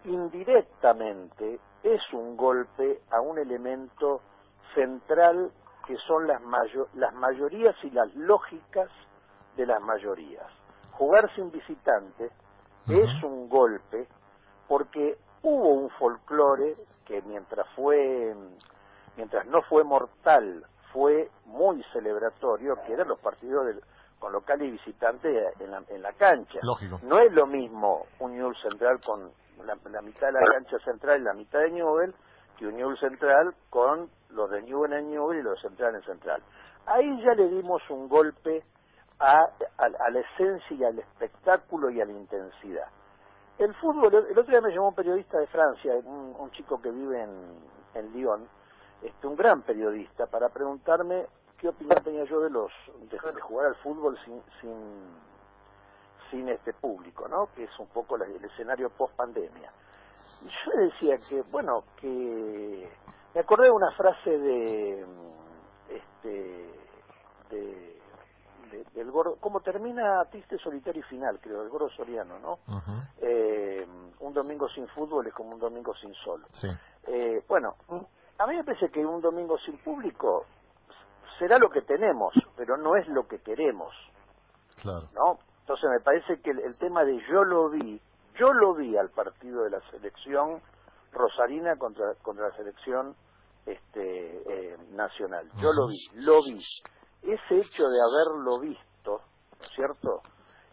[0.02, 4.20] indirectamente es un golpe a un elemento
[4.74, 5.52] central
[5.86, 6.42] que son las,
[6.94, 8.90] las mayorías y las lógicas
[9.56, 10.50] de las mayorías.
[10.90, 12.32] Jugar sin visitantes
[12.88, 14.08] es un golpe
[14.66, 18.34] porque hubo un folclore que mientras fue
[19.16, 23.80] mientras no fue mortal fue muy celebratorio que eran los partidos del,
[24.18, 25.28] con local y visitante
[25.60, 26.60] en la, en la cancha.
[27.02, 29.30] No es lo mismo un Newell Central con
[29.64, 32.14] la, mitad de la cancha central y la mitad de Newell
[32.56, 36.02] que un Newell Central con los de Newell en Newell y los de Central en
[36.02, 36.42] Central.
[36.86, 38.62] Ahí ya le dimos un golpe
[39.18, 39.48] a,
[39.78, 42.86] la esencia y al espectáculo y a la intensidad.
[43.58, 47.22] El fútbol, el otro día me llamó un periodista de Francia, un, chico que vive
[47.22, 47.30] en,
[47.94, 48.48] en Lyon,
[49.02, 51.26] este, un gran periodista, para preguntarme
[51.64, 52.70] qué opinión tenía yo de los
[53.10, 54.74] de, jugar al fútbol sin, sin
[56.30, 57.48] sin este público, ¿no?
[57.54, 59.72] Que es un poco el escenario post pandemia.
[60.42, 62.86] Y yo decía que, bueno, que
[63.34, 65.06] me acordé de una frase de
[65.88, 66.70] este
[67.48, 68.00] de
[68.92, 72.58] del gordo, como termina triste, solitario y final, creo, el gordo soriano, ¿no?
[73.22, 73.86] Eh,
[74.20, 76.44] un domingo sin fútbol es como un domingo sin sol.
[77.06, 77.76] Eh, bueno,
[78.36, 80.44] a mí me parece que un domingo sin público
[81.38, 83.94] será lo que tenemos, pero no es lo que queremos.
[84.82, 85.08] Claro.
[85.14, 85.38] ¿No?
[85.60, 88.00] Entonces me parece que el, tema de yo lo vi,
[88.38, 90.60] yo lo vi al partido de la selección
[91.12, 93.14] rosarina contra contra la selección
[93.64, 95.48] este eh, nacional.
[95.60, 96.60] Yo lo vi, lo vi
[97.22, 99.20] ese hecho de haberlo visto,
[99.58, 100.20] ¿no es cierto?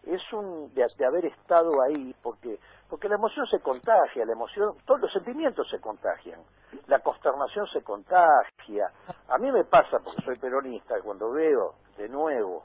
[0.02, 2.58] Es un de, haber estado ahí, porque
[2.92, 6.42] porque la emoción se contagia, la emoción, todos los sentimientos se contagian,
[6.88, 8.92] la consternación se contagia.
[9.28, 12.64] A mí me pasa, porque soy peronista, cuando veo de nuevo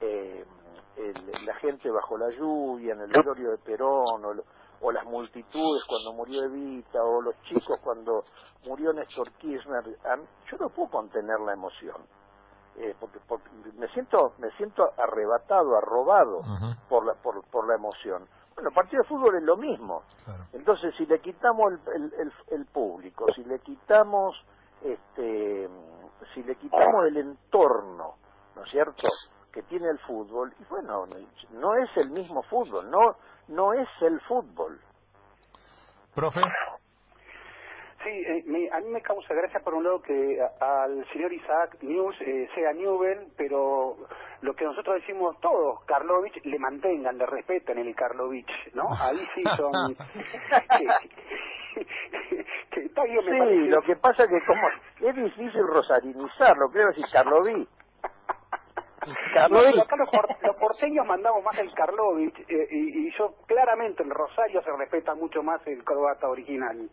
[0.00, 0.44] eh,
[1.44, 4.34] la gente bajo la lluvia, en el velorio de Perón, o,
[4.82, 8.22] o, las multitudes cuando murió Evita, o los chicos cuando
[8.64, 11.96] murió Néstor Kirchner, yo no puedo contener la emoción
[12.76, 13.18] eh, porque,
[13.76, 16.42] me siento me siento arrebatado, arrobado
[16.88, 18.28] por, la, por, por la emoción.
[18.60, 20.02] Bueno, el partido de fútbol es lo mismo.
[20.52, 24.36] Entonces, si le quitamos el, el, el, público, si le quitamos
[24.84, 25.66] este
[26.34, 28.16] si le quitamos el entorno,
[28.54, 29.08] ¿no es cierto?,
[29.50, 31.06] que tiene el fútbol, y bueno,
[31.52, 33.16] no es el mismo fútbol, no
[33.48, 34.78] no es el fútbol.
[36.14, 36.42] Profe.
[38.02, 42.16] Sí, eh, a mí me causa gracia por un lado que al señor Isaac News
[42.22, 43.96] eh, sea Newell, pero
[44.40, 48.84] lo que nosotros decimos todos, Karlovich, le mantengan, le respeten el Karlovich, ¿no?
[49.00, 49.70] Ahí sí son...
[52.70, 54.66] que, está bien, me sí, lo que pasa que como
[55.00, 57.68] es difícil rosarinizarlo, creo decir Karlovich.
[59.34, 59.78] Karlovich.
[59.78, 60.08] acá los,
[60.58, 65.42] porteños mandamos más el Karlovich eh, y, y yo claramente en Rosario se respeta mucho
[65.42, 66.88] más el croata original.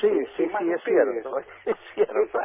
[0.00, 2.38] Sí, sí, sí, es cierto, es cierto.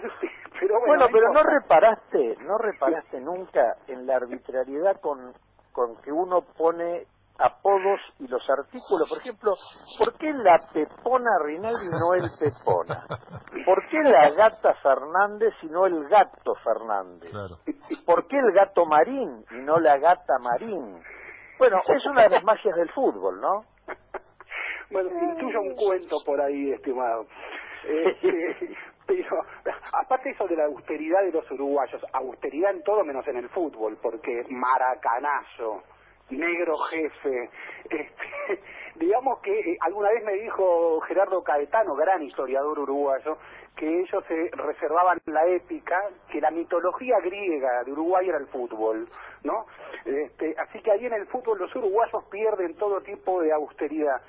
[0.60, 5.34] Pero bueno, pero no reparaste, no reparaste nunca en la arbitrariedad con,
[5.72, 7.08] con que uno pone
[7.40, 9.10] apodos y los artículos.
[9.10, 9.54] Por ejemplo,
[9.98, 13.06] ¿por qué la Pepona Rinaldi y no el Pepona?
[13.66, 17.32] ¿Por qué la gata Fernández y no el gato Fernández?
[18.06, 21.02] ¿Por qué el gato Marín y no la gata Marín?
[21.58, 23.66] Bueno, es una de las magias del fútbol, ¿no?
[24.92, 27.26] Bueno, intuyo un cuento por ahí, estimado.
[27.88, 28.76] Este,
[29.08, 29.46] pero,
[29.94, 33.98] aparte eso de la austeridad de los uruguayos, austeridad en todo menos en el fútbol,
[34.02, 35.84] porque maracanazo,
[36.30, 37.50] negro jefe.
[37.90, 38.62] Este,
[38.96, 43.38] digamos que eh, alguna vez me dijo Gerardo Caetano, gran historiador uruguayo,
[43.76, 45.98] que ellos se reservaban la épica,
[46.30, 49.08] que la mitología griega de Uruguay era el fútbol,
[49.44, 49.66] ¿no?
[50.06, 54.22] Este, así que ahí en el fútbol los uruguayos pierden todo tipo de austeridad.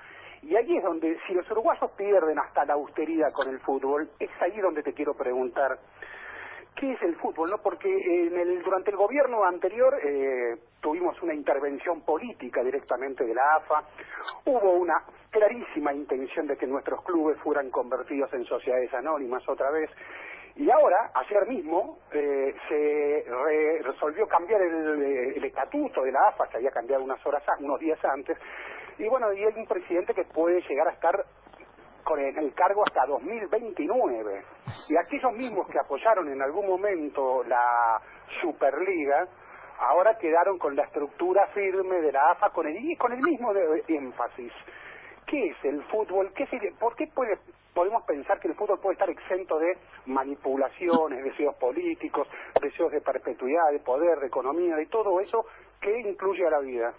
[0.43, 4.31] Y ahí es donde, si los uruguayos pierden hasta la austeridad con el fútbol, es
[4.41, 5.79] ahí donde te quiero preguntar,
[6.75, 7.51] ¿qué es el fútbol?
[7.51, 13.35] no Porque en el, durante el gobierno anterior eh, tuvimos una intervención política directamente de
[13.35, 13.85] la AFA,
[14.47, 19.91] hubo una clarísima intención de que nuestros clubes fueran convertidos en sociedades anónimas otra vez,
[20.55, 23.25] y ahora, ayer mismo, eh, se
[23.83, 25.03] resolvió cambiar el,
[25.35, 28.37] el, estatuto de la AFA, se había cambiado unas horas, unos días antes,
[28.99, 31.25] y bueno, y hay un presidente que puede llegar a estar
[32.05, 34.43] con el cargo hasta 2029.
[34.89, 38.01] Y aquellos mismos que apoyaron en algún momento la
[38.41, 39.27] Superliga,
[39.79, 43.53] ahora quedaron con la estructura firme de la AFA con el, con el mismo
[43.89, 44.53] énfasis.
[45.27, 46.33] ¿Qué es el fútbol?
[46.35, 46.47] ¿Qué
[46.79, 47.39] ¿Por qué puede,
[47.73, 52.29] podemos pensar que el fútbol puede estar exento de manipulaciones, deseos políticos,
[52.61, 55.47] deseos de perpetuidad, de poder, de economía, de todo eso
[55.81, 56.93] que incluye a la vida?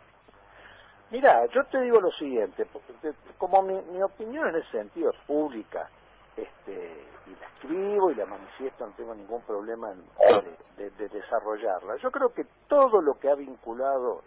[1.13, 2.65] Mira, yo te digo lo siguiente,
[3.37, 5.87] como mi, opinión en ese sentido es pública,
[6.35, 9.93] este, y la escribo y la manifiesto, no tengo ningún problema
[10.75, 11.97] de, desarrollarla.
[11.97, 14.23] Yo creo que todo lo que ha vinculado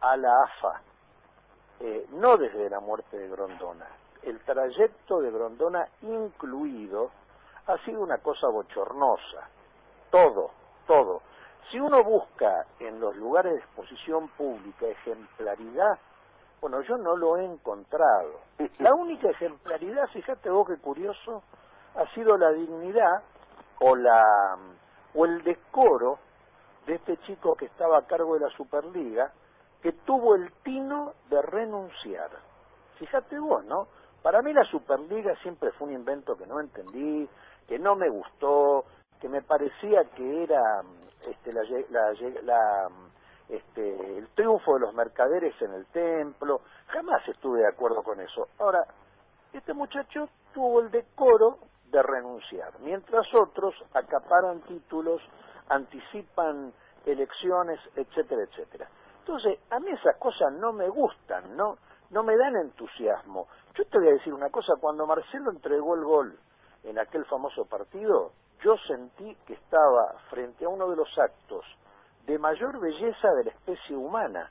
[0.00, 0.80] a la AFA,
[1.80, 3.86] eh, no desde la muerte de Grondona,
[4.22, 7.10] el trayecto de Grondona incluido,
[7.66, 9.50] ha sido una cosa bochornosa.
[10.10, 10.50] Todo,
[10.86, 11.20] todo.
[11.70, 15.98] Si uno busca en los lugares de exposición pública ejemplaridad,
[16.60, 18.40] bueno, yo no lo he encontrado.
[18.78, 21.42] La única ejemplaridad, fíjate vos qué curioso,
[21.96, 23.22] ha sido la dignidad
[23.80, 24.56] o la
[25.14, 26.18] o el decoro
[26.86, 29.32] de este chico que estaba a cargo de la Superliga,
[29.82, 32.30] que tuvo el tino de renunciar.
[32.98, 33.88] Fíjate vos, ¿no?
[34.22, 37.28] Para mí la Superliga siempre fue un invento que no entendí,
[37.66, 38.84] que no me gustó,
[39.20, 40.82] que me parecía que era
[41.26, 41.62] este, la,
[42.42, 42.88] la,
[43.48, 46.60] este, el triunfo de los mercaderes en el templo.
[46.88, 48.48] Jamás estuve de acuerdo con eso.
[48.58, 48.86] Ahora,
[49.52, 51.58] este muchacho tuvo el decoro
[51.90, 55.22] de renunciar, mientras otros acaparan títulos,
[55.68, 56.72] anticipan
[57.04, 58.88] elecciones, etcétera, etcétera.
[59.20, 61.78] Entonces, a mí esas cosas no me gustan, no,
[62.10, 63.48] no me dan entusiasmo.
[63.74, 66.38] Yo te voy a decir una cosa, cuando Marcelo entregó el gol
[66.84, 71.64] en aquel famoso partido, yo sentí que estaba frente a uno de los actos
[72.26, 74.50] de mayor belleza de la especie humana,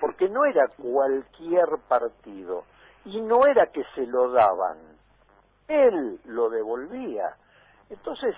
[0.00, 2.64] porque no era cualquier partido,
[3.04, 4.78] y no era que se lo daban,
[5.68, 7.36] él lo devolvía.
[7.88, 8.34] Entonces,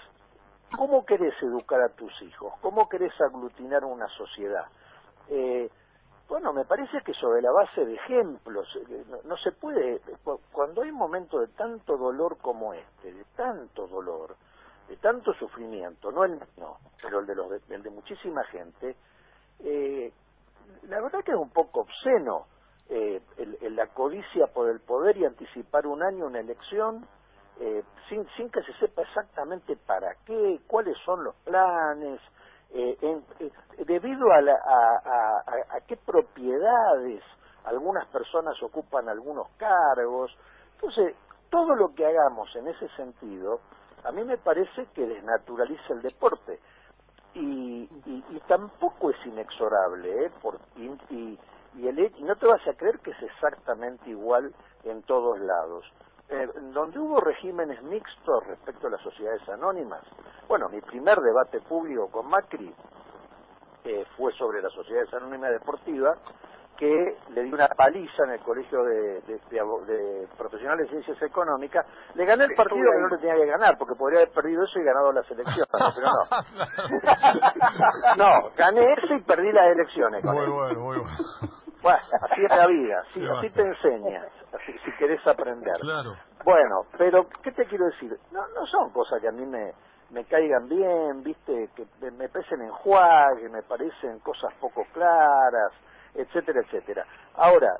[0.76, 2.52] ¿cómo querés educar a tus hijos?
[2.60, 4.66] ¿Cómo querés aglutinar una sociedad?
[5.28, 5.70] Eh,
[6.28, 10.00] bueno, me parece que sobre la base de ejemplos, eh, no, se puede,
[10.52, 14.36] cuando hay un momento de tanto dolor como este, de tanto dolor,
[14.88, 18.96] de tanto sufrimiento, no el mío, pero el de, los el de muchísima gente,
[19.60, 20.12] eh,
[20.84, 22.46] la verdad que es un poco obsceno
[22.88, 27.06] eh, el, la codicia por el poder y anticipar un año una elección
[27.60, 32.20] eh, sin, sin que se sepa exactamente para qué, cuáles son los planes,
[32.70, 32.96] eh,
[33.86, 37.22] debido a, la, a, qué propiedades
[37.64, 40.34] algunas personas ocupan algunos cargos.
[40.74, 41.16] Entonces,
[41.50, 43.60] todo lo que hagamos en ese sentido
[44.04, 46.58] a mí me parece que desnaturaliza el deporte
[47.34, 50.30] y, y, tampoco es inexorable, ¿eh?
[50.40, 50.86] Por, y,
[51.76, 54.52] y, el, y no te vas a creer que es exactamente igual
[54.84, 55.84] en todos lados.
[56.30, 60.02] Eh, donde hubo regímenes mixtos respecto a las sociedades anónimas.
[60.46, 62.74] Bueno, mi primer debate público con Macri
[63.84, 66.18] eh, fue sobre las sociedades anónimas deportivas
[66.78, 72.24] que le di una paliza en el colegio de, de, profesionales de ciencias económicas, le
[72.24, 74.84] gané el partido que no le tenía que ganar, porque podría haber perdido eso y
[74.84, 76.06] ganado las elecciones, pero
[78.16, 78.22] no.
[78.24, 80.22] no, gané eso y perdí las elecciones.
[80.22, 81.18] muy bueno, muy bueno.
[81.82, 81.98] Bueno,
[82.30, 85.74] así es la vida, así, así te enseñas, así, si querés aprender.
[85.80, 86.14] Claro.
[86.44, 88.16] Bueno, pero, ¿qué te quiero decir?
[88.30, 89.72] No, no son cosas que a mí me,
[90.10, 92.70] me caigan bien, viste, que me pesen en
[93.40, 95.72] que me parecen cosas poco claras,
[96.14, 97.04] etcétera, etcétera.
[97.34, 97.78] Ahora,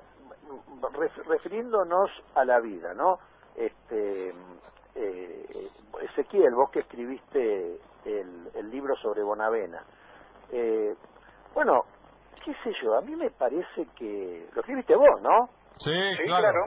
[1.27, 3.19] refiriéndonos a la vida, ¿no?
[3.55, 4.33] Este,
[4.95, 5.69] eh,
[6.03, 9.83] Ezequiel, vos que escribiste el, el libro sobre Bonavena,
[10.53, 10.95] eh,
[11.55, 11.83] bueno,
[12.45, 14.49] qué sé yo, a mí me parece que...
[14.55, 15.49] Lo escribiste vos, ¿no?
[15.79, 15.91] Sí,
[16.25, 16.67] claro.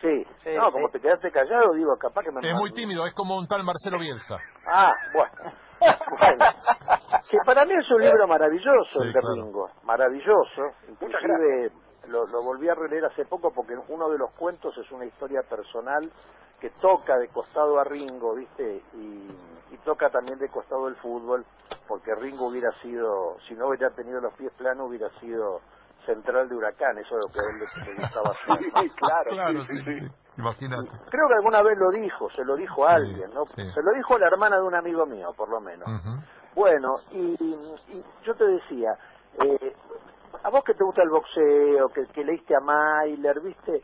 [0.00, 2.40] Sí, no, como te quedaste callado, digo, capaz que me...
[2.40, 4.38] Es muy tímido, es como un tal Marcelo Bielsa.
[4.66, 5.52] Ah, bueno.
[5.80, 6.44] Bueno,
[7.30, 11.70] que para mí es un libro maravilloso el de Ringo, maravilloso, inclusive
[12.08, 15.42] lo, lo volví a releer hace poco porque uno de los cuentos es una historia
[15.42, 16.10] personal
[16.60, 18.82] que toca de costado a Ringo, ¿viste?
[18.94, 19.28] Y,
[19.82, 21.42] toca también de costado el fútbol,
[21.88, 25.60] porque Ringo hubiera sido, si no hubiera tenido los pies planos, hubiera sido
[26.04, 28.92] central de Huracán, eso es lo que a él le, gustaba hacer.
[28.96, 30.06] claro, claro sí, sí,
[30.40, 30.90] Imagínate.
[31.10, 33.46] Creo que alguna vez lo dijo, se lo dijo a alguien, ¿no?
[33.46, 35.86] Se lo dijo la hermana de un amigo mío, por lo menos.
[36.54, 37.36] Bueno, y,
[38.24, 38.96] yo te decía,
[39.44, 39.74] eh,
[40.42, 43.82] a vos que te gusta el boxeo, que, que leíste a Myler, ¿viste?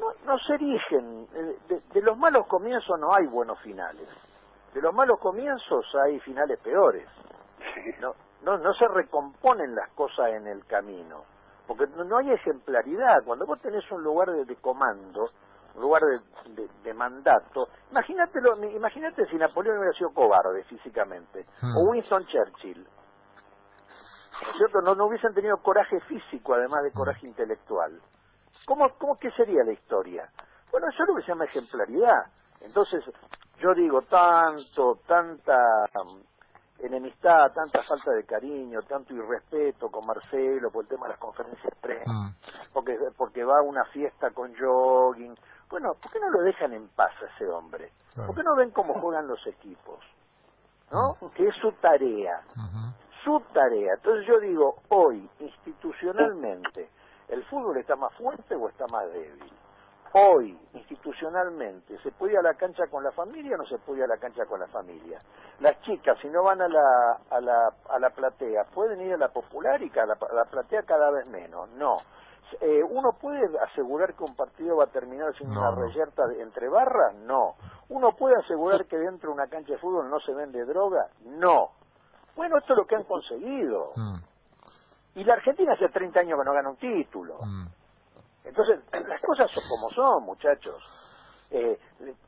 [0.00, 1.26] no, no se erigen.
[1.34, 4.08] Eh, de, los malos comienzos no hay buenos finales.
[4.74, 7.06] De los malos comienzos hay finales peores.
[8.00, 11.24] No, no, no se recomponen las cosas en el camino.
[11.70, 13.22] Porque no, hay ejemplaridad.
[13.24, 15.26] Cuando vos tenés un lugar de, comando,
[15.76, 16.02] un lugar
[16.48, 21.76] de, de, mandato, imagínatelo, imagínate si Napoleón hubiera sido cobarde físicamente, hmm.
[21.76, 22.82] o Winston Churchill.
[22.82, 24.80] ¿No es cierto?
[24.80, 28.00] No, no hubiesen tenido coraje físico, además de coraje intelectual.
[28.66, 30.28] ¿Cómo, cómo qué sería la historia?
[30.72, 32.32] Bueno, eso es lo que se llama ejemplaridad.
[32.62, 33.04] Entonces,
[33.60, 35.56] yo digo, tanto, tanta
[36.82, 41.74] enemistad, tanta falta de cariño, tanto irrespeto con Marcelo por el tema de las conferencias
[41.80, 42.28] pre, mm.
[42.72, 45.34] porque, porque va a una fiesta con jogging.
[45.68, 47.92] Bueno, ¿por qué no lo dejan en paz a ese hombre?
[48.14, 49.98] ¿Por qué no ven cómo juegan los equipos?
[50.90, 51.16] ¿No?
[51.20, 51.30] Mm.
[51.34, 52.40] Que es su tarea.
[53.24, 53.94] Su tarea.
[53.94, 56.88] Entonces yo digo, hoy, institucionalmente,
[57.30, 59.52] ¿El fútbol está más fuerte o está más débil?
[60.12, 64.00] Hoy, institucionalmente, ¿se puede ir a la cancha con la familia o no se puede
[64.00, 65.20] ir a la cancha con la familia?
[65.60, 69.18] Las chicas, si no van a la, a la, a la platea, ¿pueden ir a
[69.18, 71.68] la popular y a la, la platea cada vez menos?
[71.70, 71.98] No.
[72.60, 77.14] Eh, ¿Uno puede asegurar que un partido va a terminar sin una reyerta entre barras?
[77.14, 77.54] No.
[77.88, 81.08] ¿Uno puede asegurar que dentro de una cancha de fútbol no se vende droga?
[81.24, 81.70] No.
[82.34, 83.92] Bueno, esto es lo que han conseguido.
[83.94, 84.16] Mm.
[85.16, 87.38] Y la Argentina hace 30 años que no gana un título.
[87.42, 87.66] Mm.
[88.50, 90.82] Entonces, las cosas son como son, muchachos.
[91.52, 91.78] Eh,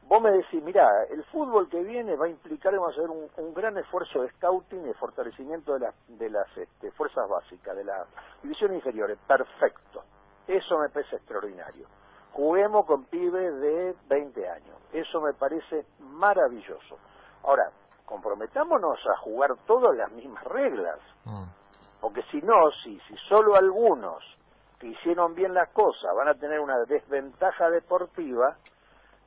[0.09, 3.55] vos me decís, mira, el fútbol que viene va a implicar, vamos a hacer un,
[3.55, 7.85] gran esfuerzo de scouting y de fortalecimiento de, las de las este, fuerzas básicas, de
[7.85, 8.07] las
[8.43, 9.18] divisiones inferiores.
[9.27, 10.05] Perfecto.
[10.47, 11.87] Eso me parece extraordinario.
[12.33, 14.77] Juguemos con pibes de 20 años.
[14.93, 16.99] Eso me parece maravilloso.
[17.45, 17.70] Ahora,
[18.07, 20.99] comprometámonos a jugar todas las mismas reglas.
[21.25, 21.45] Mm.
[22.01, 24.25] Porque si no, si, si solo algunos
[24.83, 28.57] que hicieron bien las cosas van a tener una desventaja deportiva,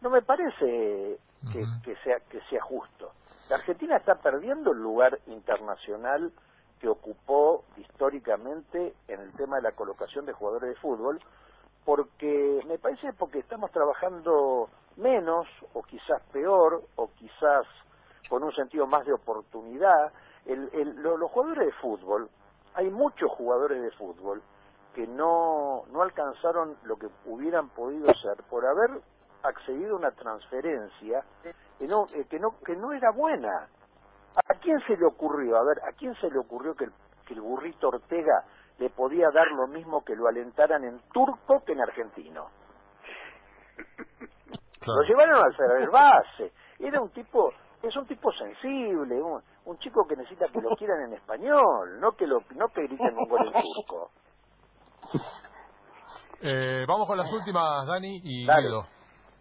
[0.02, 1.18] no me parece
[1.54, 3.14] que, sea, que sea justo.
[3.50, 6.34] La Argentina está perdiendo el lugar internacional
[6.82, 11.22] que ocupó históricamente en el tema de la colocación de jugadores de fútbol,
[11.86, 17.66] porque me parece porque estamos trabajando menos, o quizás peor, o quizás
[18.28, 20.12] con un sentido más de oportunidad.
[20.48, 22.30] los jugadores de fútbol
[22.74, 24.42] hay muchos jugadores de fútbol
[24.96, 29.02] que no, no alcanzaron lo que hubieran podido ser por haber
[29.44, 31.22] accedido a una transferencia
[31.78, 33.68] que no, eh, que no, que no era buena.
[34.36, 35.58] ¿A quién se le ocurrió?
[35.58, 36.94] A ver, ¿a quién se le ocurrió que el,
[37.28, 38.46] que el burrito Ortega
[38.78, 42.48] le podía dar lo mismo que lo alentaran en turco que en argentino?
[44.88, 46.54] Lo llevaron al ser base.
[46.80, 47.52] Era un tipo
[47.84, 52.26] es un tipo sensible, un, chico que necesita que lo quieran en español, no que
[52.26, 54.12] lo no que griten un gol en turco.
[56.42, 58.70] Eh, vamos con las últimas, Dani y dale.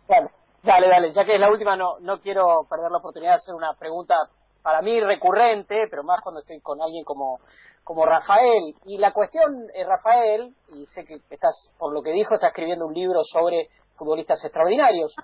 [0.09, 0.31] Dale,
[0.62, 3.55] dale, dale, ya que es la última, no, no quiero perder la oportunidad de hacer
[3.55, 4.14] una pregunta
[4.62, 7.41] para mí recurrente, pero más cuando estoy con alguien como,
[7.83, 8.75] como Rafael.
[8.87, 12.87] Y la cuestión, eh, Rafael, y sé que estás, por lo que dijo, está escribiendo
[12.87, 15.14] un libro sobre futbolistas extraordinarios,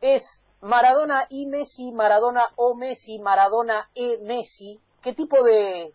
[0.00, 0.22] es
[0.60, 5.92] Maradona y Messi, Maradona o Messi, Maradona e Messi, ¿qué tipo de,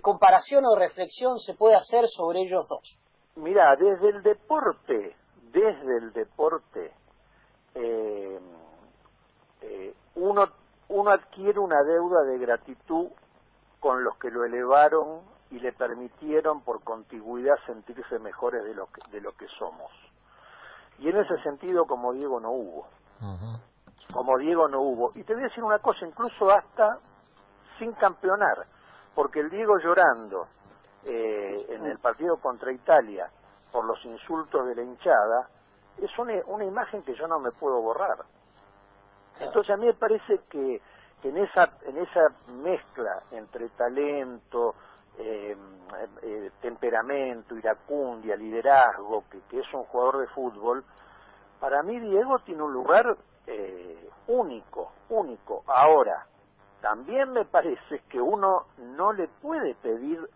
[0.00, 2.98] comparación o reflexión se puede hacer sobre ellos dos?
[3.36, 5.16] Mira, desde el deporte,
[5.52, 6.92] desde el deporte,
[7.74, 8.40] eh,
[9.60, 10.46] eh, uno,
[10.88, 13.08] uno adquiere una deuda de gratitud
[13.80, 15.20] con los que lo elevaron
[15.50, 19.90] y le permitieron por contigüidad sentirse mejores de lo que, de lo que somos.
[20.98, 22.86] Y en ese sentido, como Diego, no hubo
[24.14, 25.10] como Diego no hubo.
[25.14, 26.98] Y te voy a decir una cosa, incluso hasta
[27.78, 28.66] sin campeonar,
[29.14, 30.46] porque el Diego llorando
[31.04, 33.28] eh, en el partido contra Italia
[33.70, 35.48] por los insultos de la hinchada
[36.00, 38.18] es una, una imagen que yo no me puedo borrar.
[39.40, 40.80] Entonces a mí me parece que,
[41.22, 44.74] en esa en esa mezcla entre talento,
[45.18, 45.56] eh,
[46.22, 50.84] eh, temperamento, iracundia, liderazgo, que, que es un jugador de fútbol,
[51.60, 55.62] para mí Diego tiene un lugar eh, único, único.
[55.66, 56.26] Ahora,
[56.80, 60.28] también me parece que uno no le puede pedir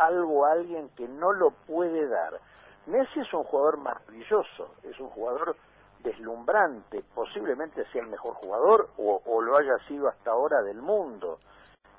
[0.00, 2.40] algo a alguien que no lo puede dar.
[2.86, 5.56] Messi es un jugador maravilloso, es un jugador
[6.02, 11.38] deslumbrante, posiblemente sea el mejor jugador o, lo haya sido hasta ahora del mundo.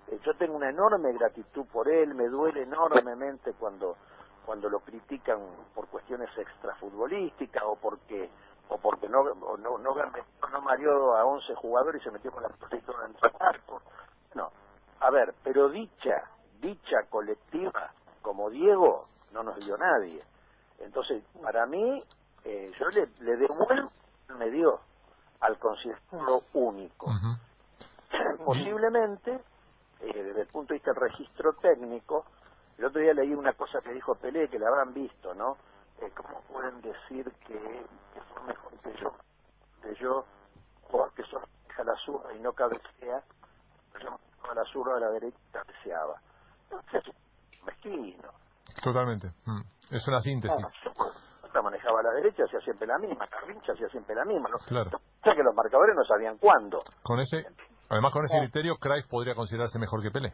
[0.08, 3.96] Eh, yo tengo una enorme gratitud por él, me duele enormemente cuando
[4.44, 5.38] cuando lo critican
[5.76, 8.28] por cuestiones extrafutbolísticas o porque
[8.70, 12.42] o porque no o no no, no mareó a 11 jugadores y se metió con
[12.42, 13.82] la protectora en arco.
[14.34, 14.50] No,
[15.00, 16.24] a ver, pero dicha
[16.62, 17.92] dicha colectiva
[18.22, 20.24] como Diego no nos dio nadie.
[20.80, 22.04] Entonces, para mí,
[22.44, 23.92] eh, yo le, le devuelvo
[24.38, 24.80] me dio
[25.42, 27.08] al considerarlo único.
[28.46, 29.40] Posiblemente,
[30.00, 32.26] eh, desde el punto de vista del registro técnico,
[32.78, 35.58] el otro día leí una cosa que dijo Pelé, que la habrán visto, ¿no?
[36.00, 39.14] Eh, ¿Cómo pueden decir que, que son mejor que yo?
[39.82, 40.26] Que yo,
[40.90, 41.44] porque son
[41.78, 43.24] a la zurda y no cabecea,
[44.00, 46.22] yo a la zurda a la derecha cabeceaba.
[46.72, 47.14] Entonces,
[47.66, 48.30] mezquino.
[48.84, 49.28] Totalmente.
[49.46, 49.62] Mm.
[49.92, 50.66] Es una síntesis.
[51.62, 53.28] Manejaba a la derecha, hacía siempre la misma.
[53.28, 54.50] Carrincha hacía siempre la misma.
[54.50, 54.58] ¿no?
[54.66, 54.90] Claro.
[54.98, 56.80] O sea que los marcadores no sabían cuándo.
[57.04, 57.46] Con ese,
[57.90, 58.40] además con ese ah.
[58.40, 60.34] criterio, Craig podría considerarse mejor que Pelé.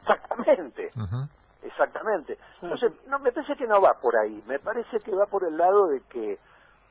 [0.00, 0.90] Exactamente.
[1.62, 2.38] Exactamente.
[2.60, 4.42] Entonces, no, me parece que no va por ahí.
[4.46, 6.38] Me parece que va por el lado de que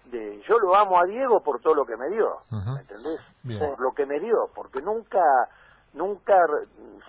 [0.06, 2.38] de yo lo amo a Diego por todo lo que me dio.
[2.50, 3.20] ¿Me entendés?
[3.60, 4.50] Por lo que me dio.
[4.56, 5.22] Porque nunca,
[5.94, 6.36] nunca,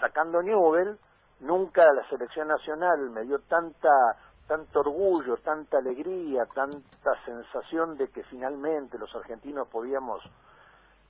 [0.01, 0.99] sacando Newell,
[1.43, 3.91] nunca la selección nacional me dio tanta
[4.47, 10.21] tanto orgullo, tanta alegría, tanta sensación de que finalmente los argentinos podíamos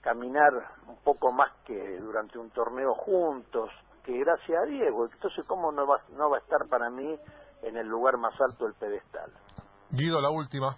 [0.00, 0.52] caminar
[0.86, 3.70] un poco más que durante un torneo juntos,
[4.04, 5.06] que gracias a Diego.
[5.06, 7.16] Entonces, ¿cómo no va, no va a estar para mí
[7.62, 9.32] en el lugar más alto del pedestal?
[9.90, 10.76] Guido, la última,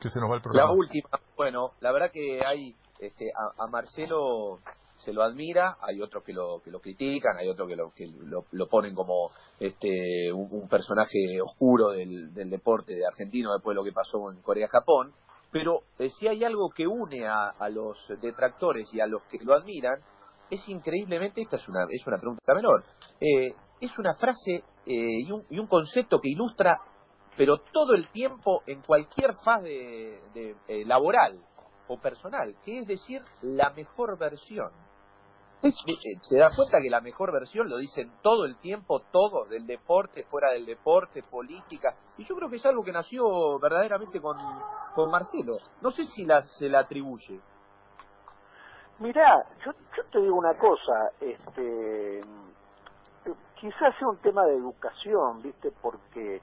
[0.00, 0.70] que se nos va el programa.
[0.70, 4.58] La última, bueno, la verdad que hay este, a Marcelo
[5.04, 8.06] se lo admira, hay otros que lo, que lo critican, hay otros que lo, que
[8.52, 9.30] lo, ponen como
[9.60, 14.40] este un, personaje oscuro del, del, deporte de argentino después de lo que pasó en
[14.42, 15.12] Corea-Japón,
[15.50, 19.38] pero eh, si hay algo que une a, a, los detractores y a los que
[19.44, 20.00] lo admiran,
[20.50, 22.84] es increíblemente, esta es una, es una pregunta menor,
[23.20, 26.78] eh, es una frase eh, y, un, y un concepto que ilustra
[27.36, 29.68] pero todo el tiempo en cualquier fase
[30.34, 31.40] de, de laboral
[31.88, 34.70] o personal, que es decir, la mejor versión.
[36.04, 39.66] Eh, se da cuenta que la mejor versión lo dicen todo el tiempo, todo, del
[39.66, 41.94] deporte, fuera del deporte, política.
[42.18, 44.36] Y yo creo que es algo que nació verdaderamente con,
[44.94, 45.56] con Marcelo.
[45.80, 47.40] No sé si la, se la atribuye.
[48.98, 52.20] Mirá, yo, yo te digo una cosa, este,
[53.54, 55.72] quizás sea un tema de educación, ¿viste?
[55.80, 56.42] Porque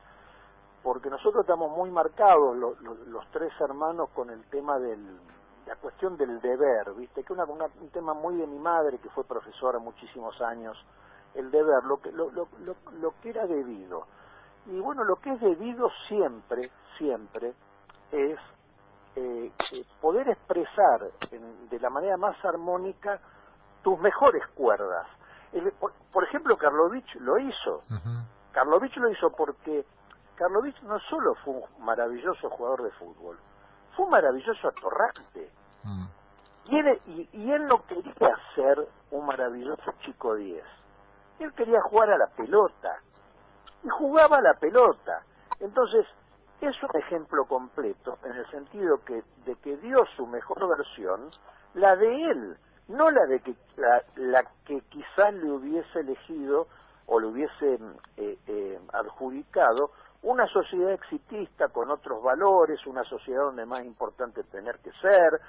[0.84, 5.20] porque nosotros estamos muy marcados, los tres hermanos, con el tema del,
[5.72, 7.24] la cuestión del deber, ¿viste?
[7.24, 10.78] Que una, un tema muy de mi madre, que fue profesora muchísimos años,
[11.34, 12.50] el deber, lo que, lo, lo,
[13.00, 14.06] lo, que era debido.
[14.66, 17.54] Y bueno, lo que es debido siempre, siempre,
[18.12, 18.38] es
[19.16, 21.10] eh, eh poder expresar
[21.70, 23.22] de la manera más armónica
[23.82, 25.08] tus mejores cuerdas.
[26.12, 27.82] por, ejemplo, Karlovich lo hizo.
[28.52, 29.86] Karlovich lo hizo porque
[30.36, 33.38] Karlovich no solo fue un maravilloso jugador de fútbol,
[33.96, 35.61] fue un maravilloso atorrante.
[35.84, 36.06] Mm.
[36.66, 37.02] Y, él,
[37.34, 40.64] y, él no quería ser un maravilloso chico 10.
[41.40, 43.00] Él quería jugar a la pelota.
[43.84, 45.24] Y jugaba a la pelota.
[45.60, 46.06] Entonces,
[46.62, 51.32] es un ejemplo completo en el sentido que de que dio su mejor versión,
[51.74, 52.58] la de él,
[52.88, 56.68] no la de que la, la que quizás le hubiese elegido
[57.08, 57.80] o le hubiese
[58.18, 59.92] eh, eh, adjudicado
[60.24, 65.42] una sociedad exitista con otros valores, una sociedad donde más importante tener que ser,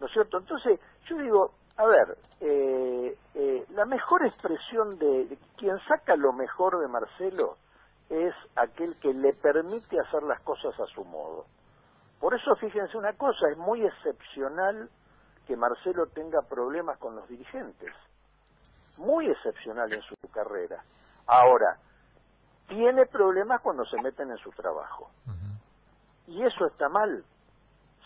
[0.00, 0.38] ¿no es cierto?
[0.38, 6.80] Entonces, yo digo, a ver, eh, eh, la mejor expresión de, quien saca lo mejor
[6.80, 7.56] de Marcelo
[8.08, 11.44] es aquel que le permite hacer las cosas a su modo.
[12.18, 14.90] Por eso, fíjense una cosa, es muy excepcional
[15.46, 17.92] que Marcelo tenga problemas con los dirigentes.
[18.96, 20.82] Muy excepcional en su carrera.
[21.26, 21.78] Ahora,
[22.68, 25.10] tiene problemas cuando se meten en su trabajo.
[26.26, 27.24] Y eso está mal.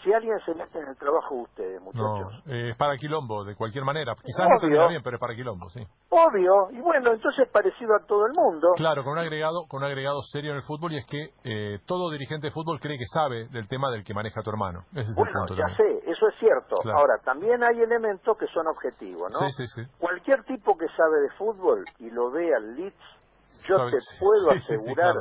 [0.04, 2.44] Si alguien se mete en el trabajo de ustedes, muchachos.
[2.44, 4.14] No, eh, es para quilombo, de cualquier manera.
[4.14, 5.80] Quizás no termina bien, pero es para quilombo, sí.
[6.10, 8.68] Obvio, y bueno, entonces es parecido a todo el mundo.
[8.76, 11.78] Claro, con un agregado, con un agregado serio en el fútbol y es que eh,
[11.86, 14.84] todo dirigente de fútbol cree que sabe del tema del que maneja tu hermano.
[14.92, 16.76] Ese es el punto ya sé, eso es cierto.
[16.92, 19.38] Ahora, también hay elementos que son objetivos, ¿no?
[19.38, 19.82] Sí, sí, sí.
[19.98, 23.24] Cualquier tipo que sabe de fútbol y lo ve al Leeds
[23.68, 25.14] yo te puedo asegurar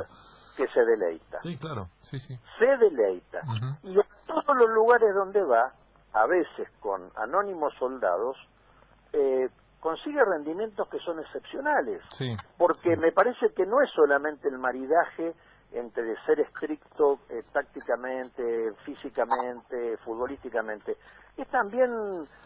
[0.56, 1.38] que se deleita.
[1.42, 2.36] Sí, claro, sí, sí.
[2.58, 3.40] Se deleita.
[3.82, 5.72] Y a todos los lugares donde va,
[6.12, 8.36] a veces con anónimos soldados,
[9.12, 9.48] eh,
[9.80, 12.02] consigue rendimientos que son excepcionales.
[12.10, 12.34] Sí.
[12.56, 15.34] Porque me parece que no es solamente el maridaje
[15.74, 20.96] entre ser estricto eh, tácticamente, físicamente, futbolísticamente,
[21.36, 21.90] es también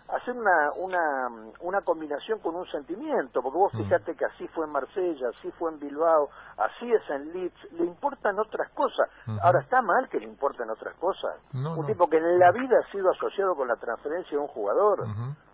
[0.09, 3.79] hacer una, una, una combinación con un sentimiento, porque vos mm.
[3.79, 7.85] fíjate que así fue en Marsella, así fue en Bilbao, así es en Leeds, le
[7.85, 9.09] importan otras cosas.
[9.43, 11.37] Ahora, ¿está mal que le importen otras cosas?
[11.53, 15.07] un tipo que en la vida ha sido asociado con la transferencia de un jugador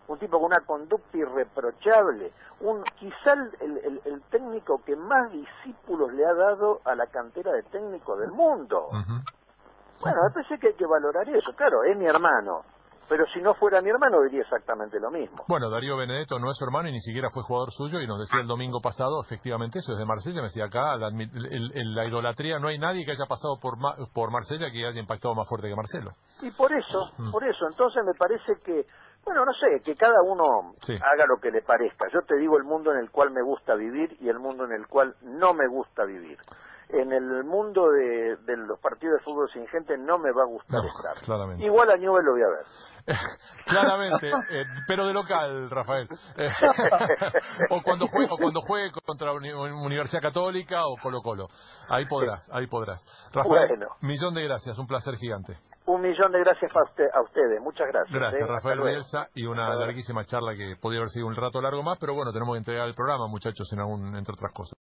[0.07, 2.31] un tipo con una conducta irreprochable,
[2.61, 7.63] un quizá el, el, técnico que más discípulos le ha dado a la cantera de
[7.63, 8.89] técnicos del mundo.
[8.91, 11.53] Bueno, me parece que hay que valorar eso.
[11.55, 12.63] Claro, es mi hermano,
[13.07, 15.43] pero si no fuera mi hermano diría exactamente lo mismo.
[15.47, 18.19] Bueno, Darío Benedetto no es su hermano y ni siquiera fue jugador suyo y nos
[18.19, 22.67] decía el domingo pasado efectivamente eso, desde Marsella me decía acá, la, la idolatría, no
[22.67, 23.77] hay nadie que haya pasado por,
[24.13, 26.11] por Marsella que haya impactado más fuerte que Marcelo.
[26.41, 28.85] Y por eso, por eso, entonces me parece que
[29.25, 32.05] bueno, no sé, que cada uno haga lo que le parezca.
[32.13, 34.73] Yo te digo el mundo en el cual me gusta vivir y el mundo en
[34.73, 36.37] el cual no me gusta vivir.
[36.89, 40.81] En el mundo de, los partidos de fútbol sin gente no me va a gustar
[40.85, 41.59] estar.
[41.59, 42.65] Igual a Newell lo voy a ver.
[43.65, 46.07] claramente, eh, pero de local, Rafael.
[47.71, 51.47] o cuando juegue, o cuando juegue contra Universidad Católica o Colo Colo.
[51.89, 53.03] Ahí podrás, ahí podrás.
[53.33, 55.57] Rafael, millón de gracias, un placer gigante.
[55.87, 58.13] Un millón de gracias a, a ustedes, muchas gracias.
[58.13, 58.51] Gracias, ¿eh?
[58.51, 62.15] Rafael Bielsa, y una larguísima charla que podría haber sido un rato largo más, pero
[62.15, 64.84] bueno, tenemos que entregar el programa, muchachos, en algún, entre otras cosas.